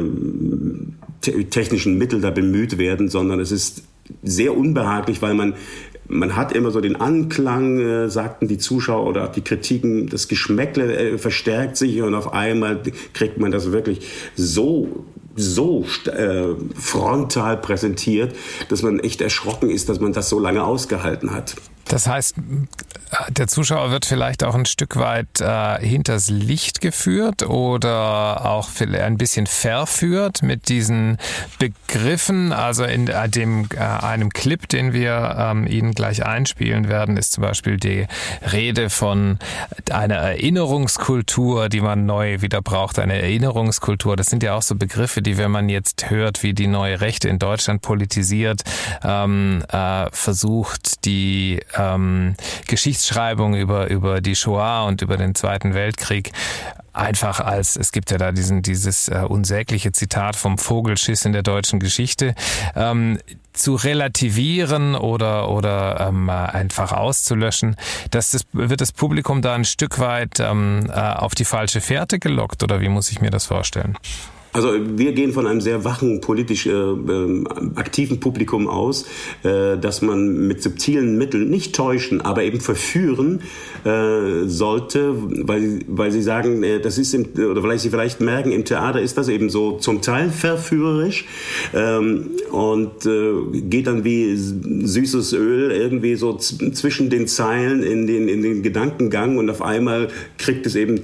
[1.50, 3.84] technischen Mittel da bemüht werden, sondern es ist
[4.24, 5.56] sehr unbehaglich, weil man
[6.08, 10.96] man hat immer so den Anklang, äh, sagten die Zuschauer oder die Kritiken, das Geschmäckle
[10.96, 12.82] äh, verstärkt sich und auf einmal
[13.14, 15.06] kriegt man das wirklich so
[15.38, 16.46] so äh,
[16.76, 18.34] frontal präsentiert,
[18.70, 21.56] dass man echt erschrocken ist, dass man das so lange ausgehalten hat.
[21.88, 22.36] Das heißt,
[23.30, 29.18] der Zuschauer wird vielleicht auch ein Stück weit äh, hinters Licht geführt oder auch ein
[29.18, 31.18] bisschen verführt mit diesen
[31.60, 32.52] Begriffen.
[32.52, 37.34] Also in äh, dem äh, einem Clip, den wir ähm, Ihnen gleich einspielen werden, ist
[37.34, 38.08] zum Beispiel die
[38.52, 39.38] Rede von
[39.92, 43.00] einer Erinnerungskultur, die man neu wieder braucht.
[43.00, 44.16] Eine Erinnerungskultur.
[44.16, 47.30] Das sind ja auch so Begriffe, die, wenn man jetzt hört, wie die neue Rechte
[47.30, 48.64] in Deutschland politisiert,
[49.04, 52.36] ähm, äh, versucht, die ähm,
[52.68, 56.32] Geschichtsschreibung über, über die Shoah und über den Zweiten Weltkrieg
[56.96, 61.44] einfach als, es gibt ja da diesen, dieses äh, unsägliche Zitat vom Vogelschiss in der
[61.44, 62.36] deutschen Geschichte.
[62.76, 63.20] Ähm,
[63.54, 67.78] zu relativieren oder, oder ähm, einfach auszulöschen,
[68.12, 72.20] dass das, wird das Publikum da ein Stück weit ähm, äh, auf die falsche Fährte
[72.20, 73.98] gelockt oder wie muss ich mir das vorstellen?
[74.56, 77.44] Also wir gehen von einem sehr wachen, politisch äh, äh,
[77.76, 79.06] aktiven Publikum aus,
[79.44, 83.42] äh, dass man mit subtilen Mitteln nicht täuschen, aber eben verführen
[83.84, 85.14] äh, sollte,
[85.46, 89.02] weil, weil sie sagen, äh, das ist im, oder vielleicht sie vielleicht merken, im Theater
[89.02, 91.26] ist das eben so zum Teil verführerisch
[91.74, 98.30] ähm, und äh, geht dann wie süßes Öl irgendwie so zwischen den Zeilen in den,
[98.30, 101.02] in den Gedankengang und auf einmal kriegt es eben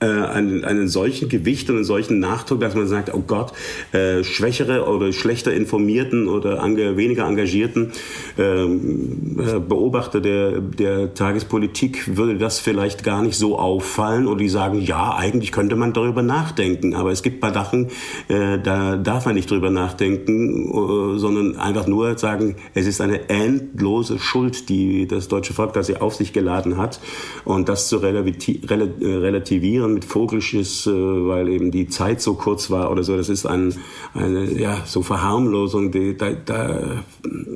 [0.00, 3.52] äh, einen, einen solchen Gewicht und einen solchen Nachdruck, dass man sagt, oh Gott,
[3.92, 7.92] äh, schwächere oder schlechter informierten oder ange, weniger engagierten
[8.38, 14.48] ähm, äh, Beobachter der, der Tagespolitik würde das vielleicht gar nicht so auffallen oder die
[14.48, 17.88] sagen, ja, eigentlich könnte man darüber nachdenken, aber es gibt paar Sachen,
[18.28, 23.28] äh, da darf man nicht drüber nachdenken, äh, sondern einfach nur sagen, es ist eine
[23.28, 27.00] endlose Schuld, die das deutsche Volk quasi auf sich geladen hat.
[27.44, 33.02] Und das zu relativieren mit Vogelschiss, äh, weil eben die Zeit so kurz war oder
[33.02, 33.16] so.
[33.16, 33.74] Das ist ein,
[34.14, 37.04] eine ja, so Verharmlosung, die, da, da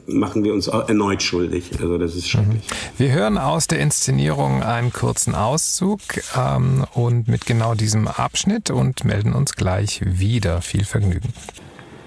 [0.07, 1.71] machen wir uns erneut schuldig.
[1.81, 2.69] Also das ist schrecklich.
[2.69, 2.99] Mhm.
[2.99, 6.01] Wir hören aus der Inszenierung einen kurzen Auszug
[6.37, 10.63] ähm, und mit genau diesem Abschnitt und melden uns gleich wieder.
[10.63, 11.33] Viel Vergnügen.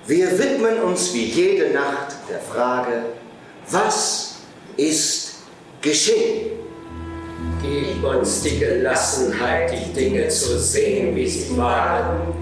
[0.08, 3.06] Wir widmen uns wie jede Nacht der Frage,
[3.70, 4.38] was
[4.78, 5.36] ist
[5.82, 6.57] geschehen?
[7.70, 12.34] Gib uns die Gelassenheit, die Dinge zu sehen, wie sie waren,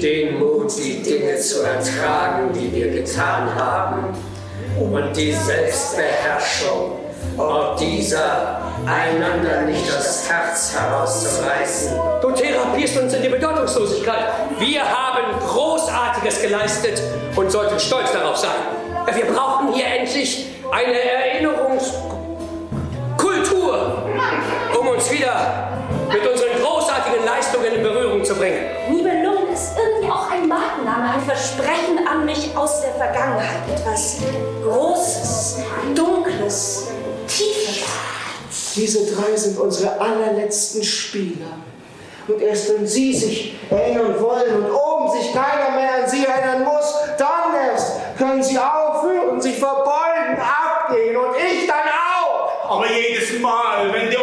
[0.00, 4.16] den Mut, die Dinge zu ertragen, die wir getan haben,
[4.78, 6.92] und die Selbstbeherrschung,
[7.36, 11.98] ob dieser einander nicht das Herz herauszureißen.
[12.20, 14.26] Du therapierst uns in die Bedeutungslosigkeit.
[14.58, 17.02] Wir haben Großartiges geleistet
[17.34, 18.50] und sollten stolz darauf sein.
[19.12, 22.21] Wir brauchen hier endlich eine Erinnerungskultur um
[25.02, 25.68] uns wieder
[26.12, 28.60] mit unseren großartigen Leistungen in Berührung zu bringen.
[28.88, 33.68] Nibelungen ist irgendwie auch ein Markenname, ein Versprechen an mich aus der Vergangenheit.
[33.74, 34.18] Etwas
[34.62, 35.58] Großes,
[35.94, 36.88] Dunkles,
[37.26, 37.84] Tiefes.
[38.76, 41.58] Diese drei sind unsere allerletzten Spieler.
[42.28, 46.62] Und erst wenn sie sich erinnern wollen und oben sich keiner mehr an sie erinnern
[46.62, 52.76] muss, dann erst können sie aufhören, sich verbeugen, abgehen und ich dann auch.
[52.76, 54.21] Aber jedes Mal, wenn die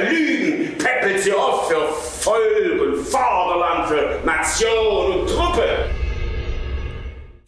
[0.00, 1.88] ihre Lügen, peppelt sie oft für
[2.20, 5.90] Volk und Vaterland, für Nation und Truppe.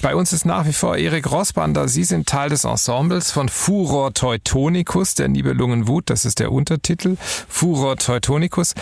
[0.03, 1.88] Bei uns ist nach wie vor Erik Rossbander.
[1.88, 6.11] Sie sind Teil des Ensembles von Furor Teutonicus, der Nibelungenwut.
[6.11, 7.16] Das ist der Untertitel.
[7.49, 8.74] Furor Teutonicus.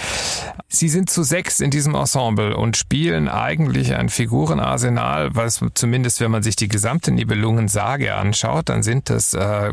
[0.74, 6.30] Sie sind zu sechs in diesem Ensemble und spielen eigentlich ein Figurenarsenal, was zumindest, wenn
[6.30, 9.70] man sich die gesamte Nibelungensage anschaut, dann sind das äh,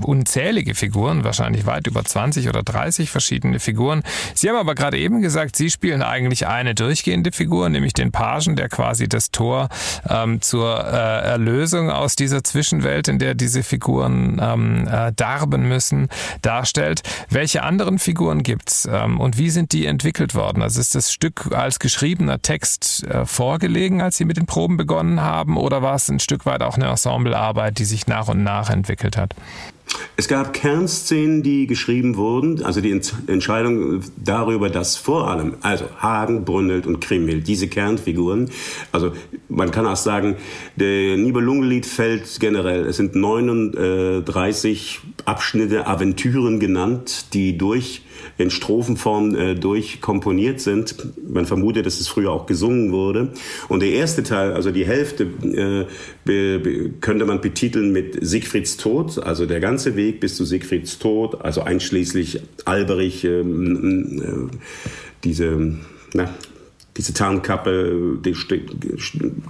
[0.00, 4.04] unzählige Figuren, wahrscheinlich weit über 20 oder 30 verschiedene Figuren.
[4.34, 8.54] Sie haben aber gerade eben gesagt, Sie spielen eigentlich eine durchgehende Figur, nämlich den Pagen,
[8.54, 9.68] der quasi das Tor
[10.08, 16.08] ähm, zur äh, Erlösung aus dieser Zwischenwelt, in der diese Figuren ähm, äh, darben müssen,
[16.42, 17.02] darstellt.
[17.28, 20.62] Welche anderen Figuren gibt's ähm, und wie sind die entwickelt worden?
[20.62, 25.20] Also ist das Stück als geschriebener Text äh, vorgelegen, als Sie mit den Proben begonnen
[25.20, 28.70] haben, oder war es ein Stück weit auch eine Ensemblearbeit, die sich nach und nach
[28.70, 29.34] entwickelt hat?
[30.16, 32.90] Es gab Kernszenen, die geschrieben wurden, also die
[33.26, 38.50] Entscheidung darüber, dass vor allem, also Hagen, Brünnelt und Kriemhild, diese Kernfiguren,
[38.92, 39.12] also
[39.48, 40.36] man kann auch sagen,
[40.76, 48.02] der Nibelungenlied fällt generell, es sind 39 Abschnitte, Aventüren genannt, die durch
[48.38, 50.96] in Strophenform äh, durchkomponiert sind.
[51.28, 53.32] Man vermutet, dass es früher auch gesungen wurde.
[53.68, 55.86] Und der erste Teil, also die Hälfte, äh,
[56.24, 60.98] be, be, könnte man betiteln mit Siegfrieds Tod, also der ganze Weg bis zu Siegfrieds
[60.98, 64.56] Tod, also einschließlich Alberich, ähm, äh,
[65.24, 65.74] diese,
[66.12, 66.28] na,
[66.96, 68.18] diese Tarnkappe,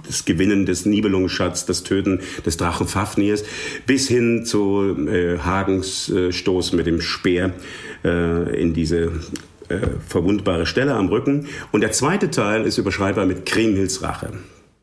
[0.07, 3.43] das Gewinnen des Nibelungenschatzes, das Töten des Drachen Fafnirs,
[3.85, 7.53] bis hin zu äh, Hagens äh, Stoß mit dem Speer
[8.03, 9.11] äh, in diese
[9.69, 11.47] äh, verwundbare Stelle am Rücken.
[11.71, 14.31] Und der zweite Teil ist überschreibbar mit Kriemhilds Rache.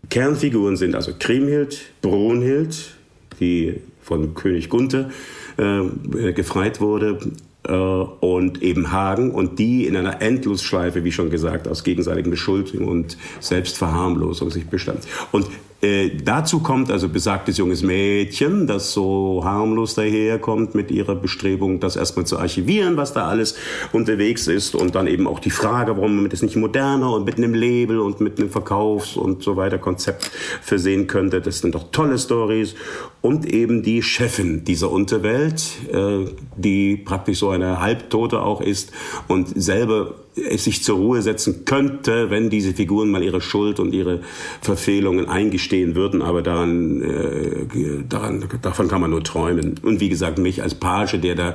[0.09, 2.95] Kernfiguren sind also Kriemhild, Brunhild,
[3.41, 5.11] die von König Gunther
[5.57, 11.85] gefreit wurde, äh, und eben Hagen und die in einer Endlosschleife, wie schon gesagt, aus
[11.85, 15.07] gegenseitigen Beschuldigung und Selbstverharmlosung sich bestand.
[15.31, 15.47] Und
[15.85, 21.97] äh, dazu kommt also besagtes junges Mädchen, das so harmlos daherkommt mit ihrer Bestrebung, das
[21.97, 23.57] erstmal zu archivieren, was da alles
[23.91, 27.37] unterwegs ist und dann eben auch die Frage, warum man das nicht moderner und mit
[27.37, 30.31] einem Label und mit einem Verkaufs- und so weiter Konzept
[30.63, 31.41] versehen könnte.
[31.41, 32.77] Das sind doch tolle Stories
[33.21, 36.27] und eben die Chefin dieser Unterwelt, äh,
[36.57, 38.93] die praktisch so eine Halbtote auch ist
[39.27, 43.93] und selber es sich zur Ruhe setzen könnte, wenn diese Figuren mal ihre Schuld und
[43.93, 44.21] ihre
[44.61, 46.23] Verfehlungen eingestehen würden.
[46.23, 49.75] Aber daran, äh, daran, davon kann man nur träumen.
[49.83, 51.55] Und wie gesagt, mich als Page, der da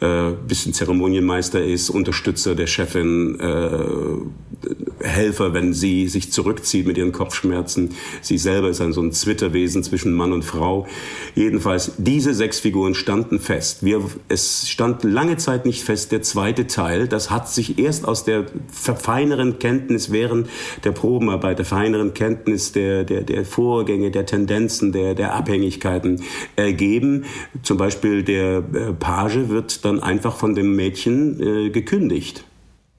[0.00, 4.51] äh, bisschen Zeremonienmeister ist, Unterstützer der Chefin, äh,
[5.00, 7.90] Helfer, wenn sie sich zurückzieht mit ihren Kopfschmerzen.
[8.20, 10.86] Sie selber ist ein so ein Zwitterwesen zwischen Mann und Frau.
[11.34, 13.84] Jedenfalls, diese sechs Figuren standen fest.
[13.84, 17.08] Wir, es stand lange Zeit nicht fest, der zweite Teil.
[17.08, 20.48] Das hat sich erst aus der feineren Kenntnis während
[20.84, 26.22] der Probenarbeit, der feineren Kenntnis der, der, der Vorgänge, der Tendenzen, der, der Abhängigkeiten
[26.56, 27.24] ergeben.
[27.62, 32.44] Zum Beispiel der äh, Page wird dann einfach von dem Mädchen äh, gekündigt.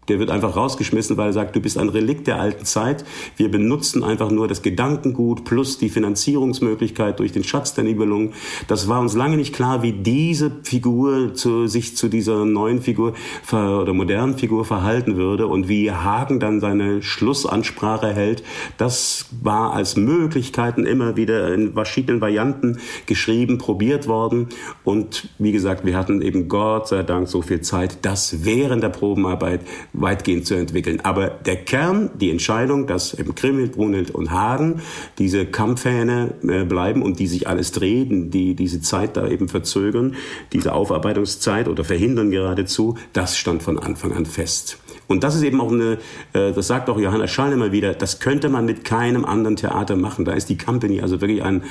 [0.08, 3.06] Der wird einfach rausgeschmissen, weil er sagt, du bist ein Relikt der alten Zeit.
[3.38, 8.34] Wir benutzen einfach nur das Gedankengut plus die Finanzierungsmöglichkeit durch den Schatz der Nibelungen.
[8.68, 13.14] Das war uns lange nicht klar, wie diese Figur zu, sich zu dieser neuen Figur
[13.52, 18.44] oder modernen Figur verhalten würde und wie Hagen dann seine Schlussansprache hält.
[18.78, 24.50] Das war als Möglichkeiten immer wieder in verschiedenen Varianten geschrieben, probiert worden.
[24.84, 28.90] Und wie gesagt, wir hatten eben Gott sei Dank so viel Zeit, das während der
[28.90, 29.62] Probenarbeit
[29.94, 31.00] weitgehend zu entwickeln.
[31.04, 34.82] Aber der Kern, die Entscheidung, dass eben Kriemhild, Brunhild und Hagen
[35.18, 40.16] diese Kampfhähne äh, bleiben und die sich alles drehen, die diese Zeit da eben verzögern,
[40.52, 44.80] diese Aufarbeitungszeit oder verhindern geradezu, das stand von Anfang an fest.
[45.14, 46.00] Und das ist eben auch eine,
[46.34, 49.96] äh, das sagt auch Johanna Schall immer wieder, das könnte man mit keinem anderen Theater
[49.96, 50.26] machen.
[50.26, 51.64] Da ist die Company also wirklich ein,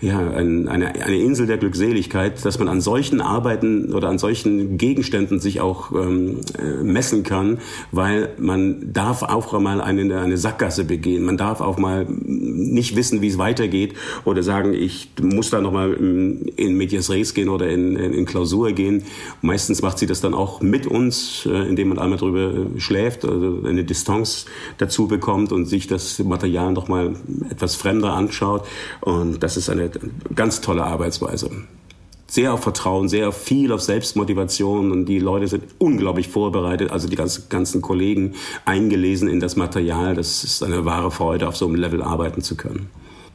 [0.00, 4.76] ja, ein, eine, eine Insel der Glückseligkeit, dass man an solchen Arbeiten oder an solchen
[4.78, 7.58] Gegenständen sich auch ähm, äh, messen kann,
[7.90, 11.24] weil man darf auch mal eine, eine Sackgasse begehen.
[11.24, 13.94] Man darf auch mal nicht wissen, wie es weitergeht
[14.24, 18.72] oder sagen, ich muss da nochmal in Medias Res gehen oder in, in, in Klausur
[18.72, 19.04] gehen.
[19.40, 23.62] Meistens macht sie das dann auch mit uns, äh, indem man einmal drüber schläft, also
[23.64, 24.46] eine Distanz
[24.78, 27.14] dazu bekommt und sich das Material noch mal
[27.48, 28.66] etwas fremder anschaut.
[29.00, 29.90] Und das ist eine
[30.34, 31.50] ganz tolle Arbeitsweise
[32.26, 37.16] sehr auf Vertrauen, sehr viel auf Selbstmotivation und die Leute sind unglaublich vorbereitet, also die
[37.16, 38.34] ganzen, ganzen Kollegen
[38.64, 40.14] eingelesen in das Material.
[40.14, 42.88] Das ist eine wahre Freude, auf so einem Level arbeiten zu können.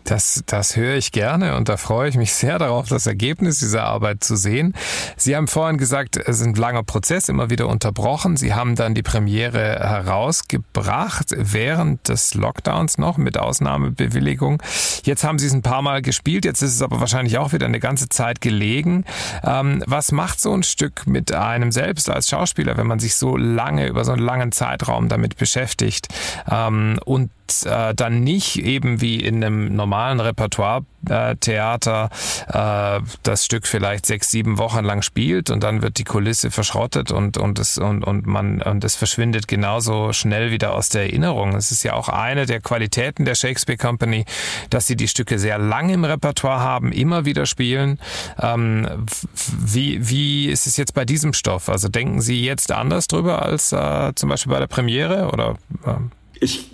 [0.06, 3.86] Das, das höre ich gerne und da freue ich mich sehr darauf, das Ergebnis dieser
[3.86, 4.76] Arbeit zu sehen.
[5.18, 8.38] Sie haben vorhin gesagt, es ist ein langer Prozess, immer wieder unterbrochen.
[8.38, 14.62] Sie haben dann die Premiere herausgebracht während des Lockdowns noch mit Ausnahmebewilligung.
[15.03, 17.66] Jetzt haben Sie es ein paar Mal gespielt, jetzt ist es aber wahrscheinlich auch wieder
[17.66, 19.06] eine ganze Zeit gelegen.
[19.43, 23.38] Ähm, was macht so ein Stück mit einem selbst als Schauspieler, wenn man sich so
[23.38, 26.10] lange, über so einen langen Zeitraum damit beschäftigt
[26.49, 27.32] ähm, und
[27.66, 32.10] äh, dann nicht eben wie in einem normalen Repertoire-Theater
[32.48, 37.12] äh, das Stück vielleicht sechs, sieben Wochen lang spielt und dann wird die Kulisse verschrottet
[37.12, 41.56] und und es und und man und es verschwindet genauso schnell wieder aus der Erinnerung.
[41.56, 44.26] Es ist ja auch eine der Qualitäten der Shakespeare Company,
[44.70, 48.00] dass sie die Stücke sehr lang im Repertoire haben, immer wieder spielen.
[48.39, 51.70] Ähm, wie wie ist es jetzt bei diesem Stoff?
[51.70, 55.56] Also denken Sie jetzt anders drüber als äh, zum Beispiel bei der Premiere oder?
[55.86, 56.24] Äh?
[56.39, 56.69] Ich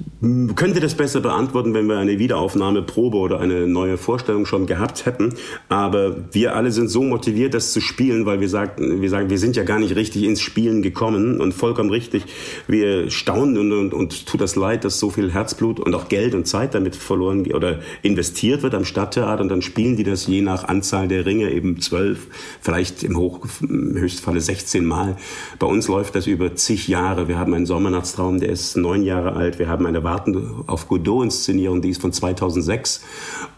[0.55, 5.33] könnte das besser beantworten, wenn wir eine Wiederaufnahmeprobe oder eine neue Vorstellung schon gehabt hätten.
[5.67, 9.39] Aber wir alle sind so motiviert, das zu spielen, weil wir sagen, wir sagen, wir
[9.39, 12.25] sind ja gar nicht richtig ins Spielen gekommen und vollkommen richtig.
[12.67, 16.35] Wir staunen und, und, und tut das leid, dass so viel Herzblut und auch Geld
[16.35, 20.41] und Zeit damit verloren oder investiert wird am Stadttheater und dann spielen die das je
[20.41, 22.27] nach Anzahl der Ringe eben zwölf,
[22.61, 25.17] vielleicht im, Hoch, im Höchstfalle 16 Mal.
[25.57, 27.27] Bei uns läuft das über zig Jahre.
[27.27, 29.50] Wir haben einen Sommernachtstraum, der ist neun Jahre alt.
[29.59, 33.01] Wir haben eine Warten auf Godot-Inszenierung, die ist von 2006.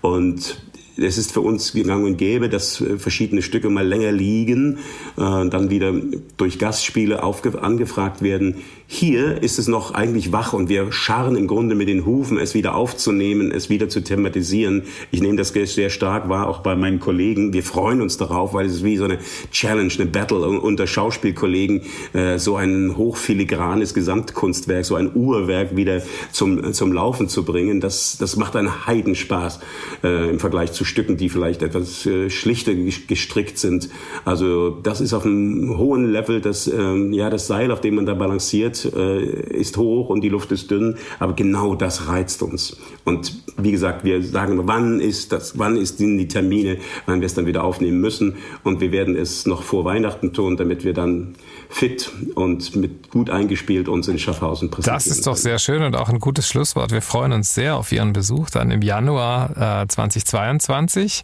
[0.02, 0.62] Und
[0.98, 4.78] es ist für uns gang und gäbe, dass verschiedene Stücke mal länger liegen,
[5.18, 5.94] äh, dann wieder
[6.38, 8.58] durch Gastspiele angefragt werden.
[8.96, 12.54] Hier ist es noch eigentlich wach und wir scharren im Grunde mit den Hufen, es
[12.54, 14.84] wieder aufzunehmen, es wieder zu thematisieren.
[15.10, 17.54] Ich nehme das sehr stark wahr, auch bei meinen Kollegen.
[17.54, 19.18] Wir freuen uns darauf, weil es ist wie so eine
[19.52, 21.82] Challenge, eine Battle unter Schauspielkollegen,
[22.14, 27.82] äh, so ein hochfiligranes Gesamtkunstwerk, so ein Uhrwerk wieder zum, zum Laufen zu bringen.
[27.82, 29.60] Das, das macht einen Heidenspaß
[30.04, 33.90] äh, im Vergleich zu Stücken, die vielleicht etwas äh, schlichter gestrickt sind.
[34.24, 36.42] Also das ist auf einem hohen Level.
[36.42, 40.30] Das, ähm, ja, das Seil, auf dem man da balanciert, äh, ist hoch und die
[40.30, 40.98] Luft ist dünn.
[41.20, 42.78] Aber genau das reizt uns.
[43.06, 47.34] Und wie gesagt, wir sagen, wann ist das, wann ist die Termine, wann wir es
[47.34, 48.36] dann wieder aufnehmen müssen.
[48.64, 51.36] Und wir werden es noch vor Weihnachten tun, damit wir dann
[51.70, 54.96] fit und mit gut eingespielt uns in Schaffhausen präsentieren.
[54.96, 56.92] Das ist doch sehr schön und auch ein gutes Schlusswort.
[56.92, 61.24] Wir freuen uns sehr auf Ihren Besuch dann im Januar äh, 2022.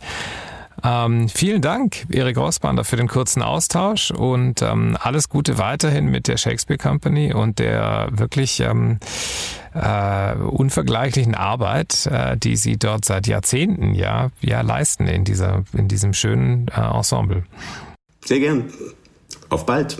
[0.84, 6.27] Ähm, vielen Dank, Erik Rossbander, für den kurzen Austausch und ähm, alles Gute weiterhin mit
[6.27, 8.99] der Shakespeare Company und der wirklich ähm,
[9.73, 15.88] äh, unvergleichlichen Arbeit, äh, die Sie dort seit Jahrzehnten ja, ja leisten in, dieser, in
[15.88, 17.43] diesem schönen äh, Ensemble.
[18.25, 18.65] Sehr gern.
[19.49, 19.97] Auf bald.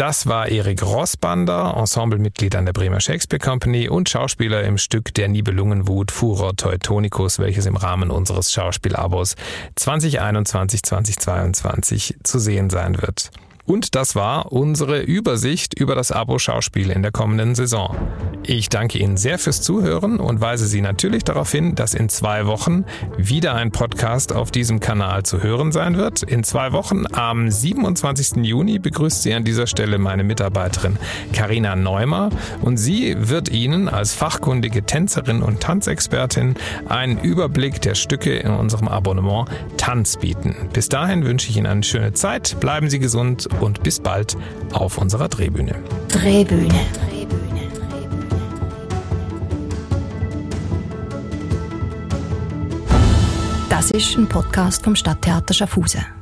[0.00, 5.28] Das war Erik Rossbander, Ensemblemitglied an der Bremer Shakespeare Company und Schauspieler im Stück Der
[5.28, 9.36] Nibelungenwut Furor Teutonicus, welches im Rahmen unseres Schauspielabos
[9.76, 13.30] 2021-2022 zu sehen sein wird.
[13.70, 17.96] Und das war unsere Übersicht über das Abo-Schauspiel in der kommenden Saison.
[18.42, 22.46] Ich danke Ihnen sehr fürs Zuhören und weise Sie natürlich darauf hin, dass in zwei
[22.46, 22.84] Wochen
[23.16, 26.24] wieder ein Podcast auf diesem Kanal zu hören sein wird.
[26.24, 28.44] In zwei Wochen am 27.
[28.44, 30.98] Juni begrüßt sie an dieser Stelle meine Mitarbeiterin
[31.32, 32.30] Karina Neumer
[32.62, 36.56] und sie wird Ihnen als fachkundige Tänzerin und Tanzexpertin
[36.88, 40.56] einen Überblick der Stücke in unserem Abonnement Tanz bieten.
[40.72, 44.36] Bis dahin wünsche ich Ihnen eine schöne Zeit, bleiben Sie gesund und bis bald
[44.72, 45.76] auf unserer Drehbühne.
[46.08, 46.80] Drehbühne.
[53.68, 56.19] Das ist ein Podcast vom Stadttheater Schaffhausen.